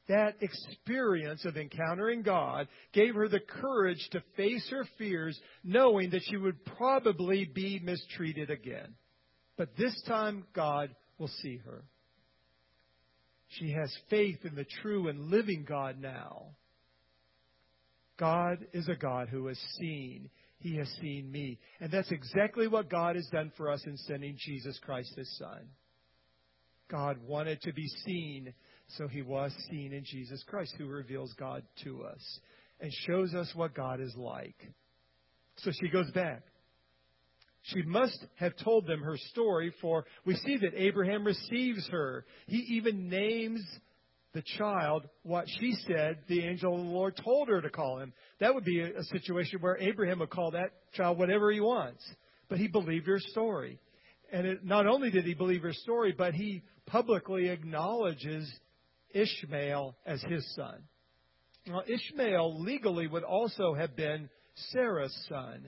That 0.09 0.35
experience 0.41 1.45
of 1.45 1.55
encountering 1.55 2.23
God 2.23 2.67
gave 2.93 3.15
her 3.15 3.27
the 3.27 3.39
courage 3.39 4.07
to 4.11 4.23
face 4.35 4.67
her 4.71 4.85
fears, 4.97 5.39
knowing 5.63 6.09
that 6.11 6.23
she 6.23 6.37
would 6.37 6.65
probably 6.65 7.45
be 7.45 7.79
mistreated 7.81 8.49
again. 8.49 8.95
But 9.59 9.75
this 9.75 10.01
time, 10.07 10.45
God 10.55 10.95
will 11.17 11.27
see 11.27 11.57
her. 11.65 11.83
She 13.49 13.73
has 13.73 13.93
faith 14.09 14.37
in 14.45 14.55
the 14.55 14.65
true 14.81 15.09
and 15.09 15.29
living 15.29 15.65
God 15.67 15.99
now. 15.99 16.55
God 18.17 18.59
is 18.71 18.87
a 18.87 18.95
God 18.95 19.27
who 19.27 19.47
has 19.47 19.59
seen. 19.77 20.29
He 20.59 20.77
has 20.77 20.87
seen 21.01 21.29
me. 21.29 21.59
And 21.81 21.91
that's 21.91 22.09
exactly 22.09 22.69
what 22.69 22.89
God 22.89 23.17
has 23.17 23.27
done 23.33 23.51
for 23.57 23.69
us 23.69 23.83
in 23.85 23.97
sending 23.97 24.37
Jesus 24.39 24.79
Christ, 24.81 25.11
his 25.17 25.37
Son. 25.37 25.67
God 26.89 27.17
wanted 27.27 27.61
to 27.63 27.73
be 27.73 27.87
seen, 28.05 28.53
so 28.97 29.09
he 29.09 29.21
was 29.21 29.51
seen 29.69 29.91
in 29.91 30.05
Jesus 30.05 30.41
Christ, 30.47 30.73
who 30.77 30.87
reveals 30.87 31.33
God 31.33 31.63
to 31.83 32.03
us 32.05 32.39
and 32.79 32.93
shows 33.07 33.33
us 33.33 33.51
what 33.55 33.75
God 33.75 33.99
is 33.99 34.15
like. 34.15 34.55
So 35.57 35.71
she 35.81 35.89
goes 35.89 36.09
back. 36.11 36.43
She 37.63 37.81
must 37.83 38.25
have 38.35 38.53
told 38.63 38.87
them 38.87 39.01
her 39.01 39.17
story, 39.31 39.73
for 39.81 40.05
we 40.25 40.35
see 40.35 40.57
that 40.57 40.73
Abraham 40.75 41.25
receives 41.25 41.87
her. 41.89 42.25
He 42.47 42.57
even 42.57 43.09
names 43.09 43.61
the 44.33 44.43
child 44.57 45.07
what 45.23 45.45
she 45.59 45.73
said 45.87 46.19
the 46.27 46.45
angel 46.45 46.73
of 46.73 46.85
the 46.85 46.91
Lord 46.91 47.19
told 47.23 47.49
her 47.49 47.61
to 47.61 47.69
call 47.69 47.99
him. 47.99 48.13
That 48.39 48.53
would 48.53 48.63
be 48.63 48.79
a, 48.79 49.03
situation 49.05 49.59
where 49.59 49.77
Abraham 49.77 50.19
would 50.19 50.29
call 50.29 50.51
that 50.51 50.71
child 50.93 51.17
whatever 51.17 51.51
he 51.51 51.59
wants. 51.59 52.03
But 52.47 52.59
he 52.59 52.67
believed 52.67 53.07
her 53.07 53.19
story. 53.19 53.79
And 54.31 54.45
it, 54.45 54.63
not 54.63 54.87
only 54.87 55.09
did 55.09 55.25
he 55.25 55.33
believe 55.33 55.63
her 55.63 55.73
story, 55.73 56.13
but 56.15 56.33
he 56.33 56.61
publicly 56.85 57.49
acknowledges 57.49 58.49
Ishmael 59.11 59.95
as 60.05 60.21
his 60.23 60.47
son. 60.55 60.83
Now, 61.65 61.81
Ishmael 61.87 62.61
legally 62.61 63.07
would 63.07 63.23
also 63.23 63.73
have 63.73 63.95
been 63.95 64.29
Sarah's 64.71 65.15
son. 65.27 65.65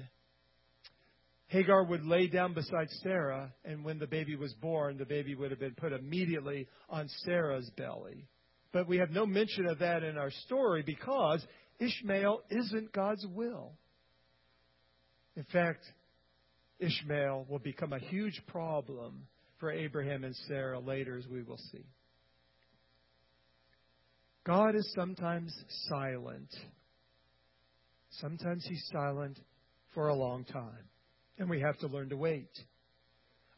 Hagar 1.51 1.83
would 1.83 2.05
lay 2.05 2.27
down 2.27 2.53
beside 2.53 2.89
Sarah, 3.03 3.51
and 3.65 3.83
when 3.83 3.99
the 3.99 4.07
baby 4.07 4.37
was 4.37 4.53
born, 4.53 4.97
the 4.97 5.05
baby 5.05 5.35
would 5.35 5.51
have 5.51 5.59
been 5.59 5.75
put 5.75 5.91
immediately 5.91 6.69
on 6.89 7.09
Sarah's 7.25 7.69
belly. 7.75 8.25
But 8.71 8.87
we 8.87 8.99
have 8.99 9.09
no 9.09 9.25
mention 9.25 9.65
of 9.65 9.79
that 9.79 10.01
in 10.01 10.17
our 10.17 10.31
story 10.45 10.81
because 10.81 11.45
Ishmael 11.77 12.43
isn't 12.49 12.93
God's 12.93 13.27
will. 13.27 13.73
In 15.35 15.43
fact, 15.51 15.83
Ishmael 16.79 17.47
will 17.49 17.59
become 17.59 17.91
a 17.91 17.99
huge 17.99 18.41
problem 18.47 19.27
for 19.59 19.71
Abraham 19.71 20.23
and 20.23 20.35
Sarah 20.47 20.79
later, 20.79 21.17
as 21.17 21.27
we 21.27 21.43
will 21.43 21.59
see. 21.73 21.83
God 24.45 24.75
is 24.75 24.89
sometimes 24.95 25.53
silent. 25.89 26.49
Sometimes 28.21 28.65
he's 28.65 28.87
silent 28.93 29.37
for 29.93 30.07
a 30.07 30.15
long 30.15 30.45
time, 30.45 30.85
and 31.41 31.49
we 31.49 31.59
have 31.59 31.77
to 31.79 31.87
learn 31.87 32.09
to 32.09 32.15
wait. 32.15 32.51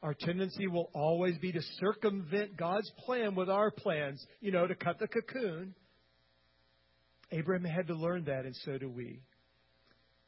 Our 0.02 0.14
tendency 0.14 0.68
will 0.68 0.90
always 0.94 1.38
be 1.38 1.52
to 1.52 1.62
circumvent 1.82 2.56
God's 2.56 2.90
plan 3.06 3.36
with 3.36 3.50
our 3.50 3.72
plans, 3.72 4.26
you 4.40 4.54
know, 4.54 4.66
to 4.66 4.74
cut 4.74 5.00
the 5.00 5.08
cocoon. 5.08 5.76
Abraham 7.32 7.66
had 7.66 7.88
to 7.88 7.94
learn 7.94 8.24
that, 8.26 8.46
and 8.46 8.56
so 8.64 8.78
do 8.78 8.90
we. 8.90 9.22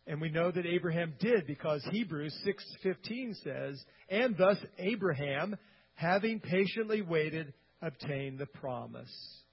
And 0.06 0.20
we 0.20 0.30
know 0.30 0.52
that 0.52 0.66
Abraham 0.66 1.14
did 1.20 1.48
because 1.48 1.84
Hebrews 1.92 2.38
6:15 2.44 3.34
says, 3.36 3.84
"And 4.10 4.38
thus 4.38 4.58
Abraham, 4.78 5.56
having 5.94 6.42
patiently 6.42 7.02
waited, 7.02 7.54
obtained 7.82 8.38
the 8.38 8.48
promise." 8.48 9.44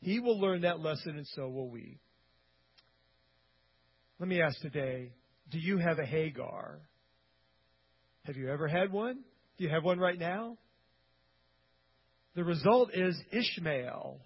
He 0.00 0.18
will 0.18 0.40
learn 0.40 0.62
that 0.62 0.80
lesson 0.80 1.16
and 1.16 1.26
so 1.28 1.48
will 1.48 1.70
we. 1.70 2.00
Let 4.18 4.28
me 4.28 4.42
ask 4.42 4.60
today, 4.60 5.12
do 5.50 5.60
you 5.60 5.78
have 5.78 6.00
a 6.00 6.04
Hagar? 6.04 6.80
Have 8.24 8.36
you 8.36 8.50
ever 8.50 8.68
had 8.68 8.92
one? 8.92 9.18
Do 9.58 9.64
you 9.64 9.70
have 9.70 9.84
one 9.84 9.98
right 9.98 10.18
now? 10.18 10.56
The 12.34 12.44
result 12.44 12.90
is 12.94 13.20
Ishmael. 13.32 14.20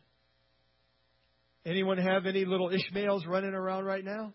Anyone 1.65 1.99
have 1.99 2.27
any 2.27 2.45
little 2.45 2.71
Ishmaels 2.71 3.27
running 3.27 3.55
around 3.55 3.85
right 3.85 4.05
now? 4.05 4.33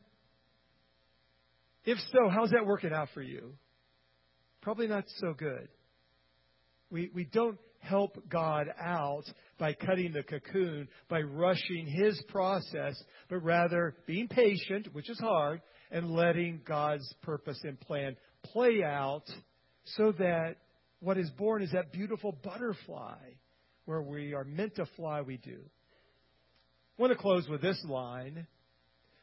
If 1.86 1.98
so, 2.12 2.30
how's 2.30 2.52
that 2.52 2.66
working 2.66 2.92
out 2.92 3.10
for 3.14 3.22
you? 3.22 3.54
Probably 4.62 4.88
not 4.88 5.06
so 5.18 5.34
good. 5.34 5.68
We, 6.90 7.10
we 7.14 7.24
don't 7.24 7.58
help 7.80 8.18
God 8.30 8.68
out 8.80 9.24
by 9.58 9.74
cutting 9.74 10.12
the 10.12 10.24
cocoon, 10.24 10.88
by 11.08 11.22
rushing 11.22 11.88
His 11.88 12.22
process, 12.28 13.02
but 13.30 13.38
rather 13.38 13.96
being 14.06 14.28
patient, 14.28 14.90
which 14.92 15.10
is 15.10 15.20
hard, 15.20 15.62
and 15.92 16.12
letting 16.12 16.62
God's 16.68 17.12
purpose 17.22 17.60
and 17.64 17.80
plan 17.80 18.18
play 18.44 18.84
out 18.84 19.24
so 19.84 20.12
that 20.14 20.58
what 21.00 21.18
is 21.18 21.30
born 21.32 21.62
is 21.62 21.72
that 21.72 21.92
beautiful 21.92 22.32
butterfly 22.44 23.18
where 23.86 24.02
we 24.02 24.34
are 24.34 24.44
meant 24.44 24.76
to 24.76 24.86
fly, 24.96 25.22
we 25.22 25.38
do. 25.38 25.60
I 26.98 27.02
want 27.02 27.14
to 27.14 27.18
close 27.18 27.48
with 27.50 27.62
this 27.62 27.84
line 27.88 28.46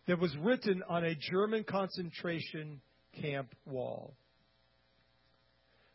that 0.07 0.19
was 0.19 0.35
written 0.39 0.83
on 0.89 1.05
a 1.05 1.15
German 1.15 1.65
concentration 1.65 2.81
camp 3.21 3.55
wall. 3.67 4.15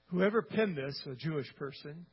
Whoever 0.08 0.42
penned 0.42 0.78
this, 0.78 1.00
a 1.12 1.16
Jewish 1.16 1.54
person, 1.58 2.06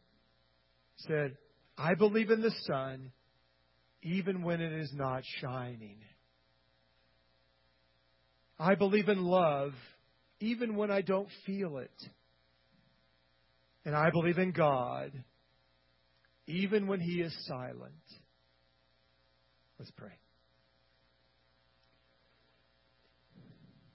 said, 1.07 1.37
I 1.79 1.95
believe 1.95 2.31
in 2.31 2.43
the 2.43 2.55
sun 2.67 3.13
even 4.03 4.43
when 4.43 4.61
it 4.61 4.73
is 4.73 4.91
not 4.95 5.23
shining. 5.41 5.99
I 8.59 8.75
believe 8.75 9.09
in 9.09 9.23
love 9.23 9.73
even 10.41 10.77
when 10.77 10.91
I 10.91 11.03
don't 11.03 11.29
feel 11.47 11.79
it. 11.79 11.91
And 13.85 13.95
I 13.97 14.11
believe 14.11 14.39
in 14.39 14.53
God 14.53 15.13
even 16.51 16.87
when 16.87 17.01
He 17.01 17.21
is 17.21 17.35
silent. 17.47 17.95
Let's 19.79 19.91
pray. 19.93 20.13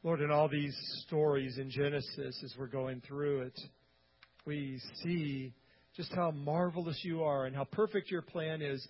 Lord, 0.04 0.22
in 0.22 0.32
all 0.32 0.48
these 0.48 0.76
stories 1.08 1.58
in 1.58 1.70
Genesis, 1.70 2.40
as 2.44 2.54
we're 2.58 2.68
going 2.68 3.02
through 3.08 3.42
it, 3.42 3.60
we 4.46 4.80
see 5.04 5.54
just 5.96 6.14
how 6.14 6.32
marvelous 6.32 7.00
you 7.04 7.24
are 7.24 7.46
and 7.46 7.56
how 7.56 7.64
perfect 7.66 8.12
your 8.12 8.22
plan 8.22 8.62
is 8.62 8.86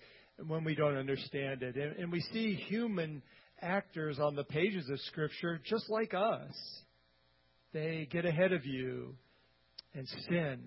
when 0.46 0.64
we 0.64 0.74
don't 0.74 0.96
understand 0.96 1.62
it. 1.62 1.76
And, 1.76 1.96
and 1.96 2.12
we 2.12 2.20
see 2.32 2.54
human 2.54 3.22
actors 3.62 4.18
on 4.18 4.34
the 4.34 4.44
pages 4.44 4.88
of 4.90 5.00
Scripture 5.00 5.60
just 5.64 5.88
like 5.88 6.12
us. 6.12 6.54
They 7.72 8.06
get 8.10 8.26
ahead 8.26 8.52
of 8.52 8.66
you 8.66 9.14
and 9.94 10.06
sin 10.28 10.60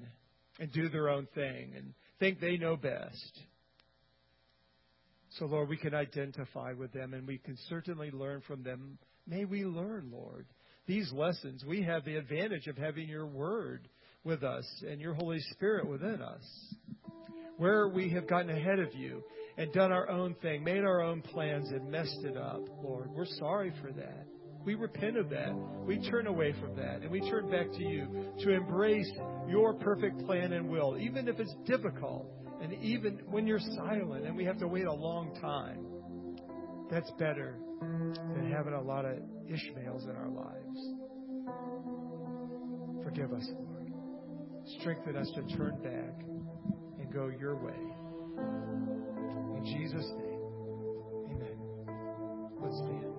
and 0.60 0.72
do 0.72 0.90
their 0.90 1.10
own 1.10 1.28
thing 1.34 1.74
and 1.76 1.94
think 2.20 2.40
they 2.40 2.58
know 2.58 2.76
best. 2.76 3.40
So, 5.38 5.46
Lord, 5.46 5.70
we 5.70 5.78
can 5.78 5.94
identify 5.94 6.74
with 6.74 6.92
them 6.92 7.14
and 7.14 7.28
we 7.28 7.38
can 7.38 7.58
certainly 7.70 8.12
learn 8.12 8.42
from 8.48 8.64
them. 8.64 8.98
May 9.28 9.46
we 9.46 9.64
learn, 9.64 10.10
Lord. 10.12 10.48
These 10.88 11.12
lessons, 11.14 11.64
we 11.64 11.84
have 11.84 12.04
the 12.04 12.16
advantage 12.16 12.68
of 12.68 12.78
having 12.78 13.08
your 13.08 13.28
word 13.28 13.88
with 14.24 14.44
us 14.44 14.66
and 14.88 15.00
your 15.00 15.14
Holy 15.14 15.40
Spirit 15.52 15.88
within 15.88 16.22
us. 16.22 16.44
Where 17.58 17.90
we 17.90 18.10
have 18.12 18.28
gotten 18.28 18.50
ahead 18.50 18.80
of 18.80 18.94
you 18.96 19.22
and 19.58 19.72
done 19.72 19.92
our 19.92 20.10
own 20.10 20.34
thing, 20.42 20.64
made 20.64 20.84
our 20.84 21.02
own 21.02 21.22
plans 21.22 21.70
and 21.70 21.92
messed 21.92 22.24
it 22.24 22.38
up, 22.38 22.62
Lord, 22.82 23.12
we're 23.12 23.26
sorry 23.26 23.74
for 23.82 23.92
that. 23.92 24.26
We 24.66 24.76
repent 24.76 25.18
of 25.18 25.30
that. 25.30 25.54
We 25.86 26.00
turn 26.10 26.28
away 26.28 26.54
from 26.60 26.76
that 26.76 27.02
and 27.02 27.10
we 27.10 27.22
turn 27.30 27.50
back 27.50 27.72
to 27.72 27.84
you 27.84 28.34
to 28.44 28.52
embrace 28.52 29.12
your 29.48 29.74
perfect 29.76 30.26
plan 30.26 30.54
and 30.54 30.70
will, 30.70 30.98
even 31.00 31.28
if 31.28 31.40
it's 31.40 31.56
difficult 31.66 32.30
and 32.62 32.74
even 32.74 33.22
when 33.28 33.48
you're 33.48 33.60
silent 33.60 34.26
and 34.26 34.36
we 34.36 34.46
have 34.46 34.60
to 34.60 34.68
wait 34.68 34.86
a 34.86 34.94
long 34.94 35.34
time. 35.42 35.86
That's 36.92 37.10
better 37.20 37.58
than 37.80 38.52
having 38.52 38.74
a 38.74 38.82
lot 38.82 39.06
of 39.06 39.18
Ishmaels 39.48 40.04
in 40.04 40.16
our 40.16 40.30
lives. 40.30 40.80
Forgive 43.04 43.32
us, 43.34 43.48
Lord. 43.54 43.94
Strengthen 44.80 45.16
us 45.16 45.32
to 45.36 45.58
turn 45.58 45.82
back 45.82 46.26
and 47.00 47.12
go 47.14 47.32
your 47.40 47.56
way. 47.56 47.74
In 49.58 49.66
Jesus' 49.66 50.10
name, 50.18 50.42
amen. 51.32 51.58
Let's 52.62 52.78
stand. 52.78 53.19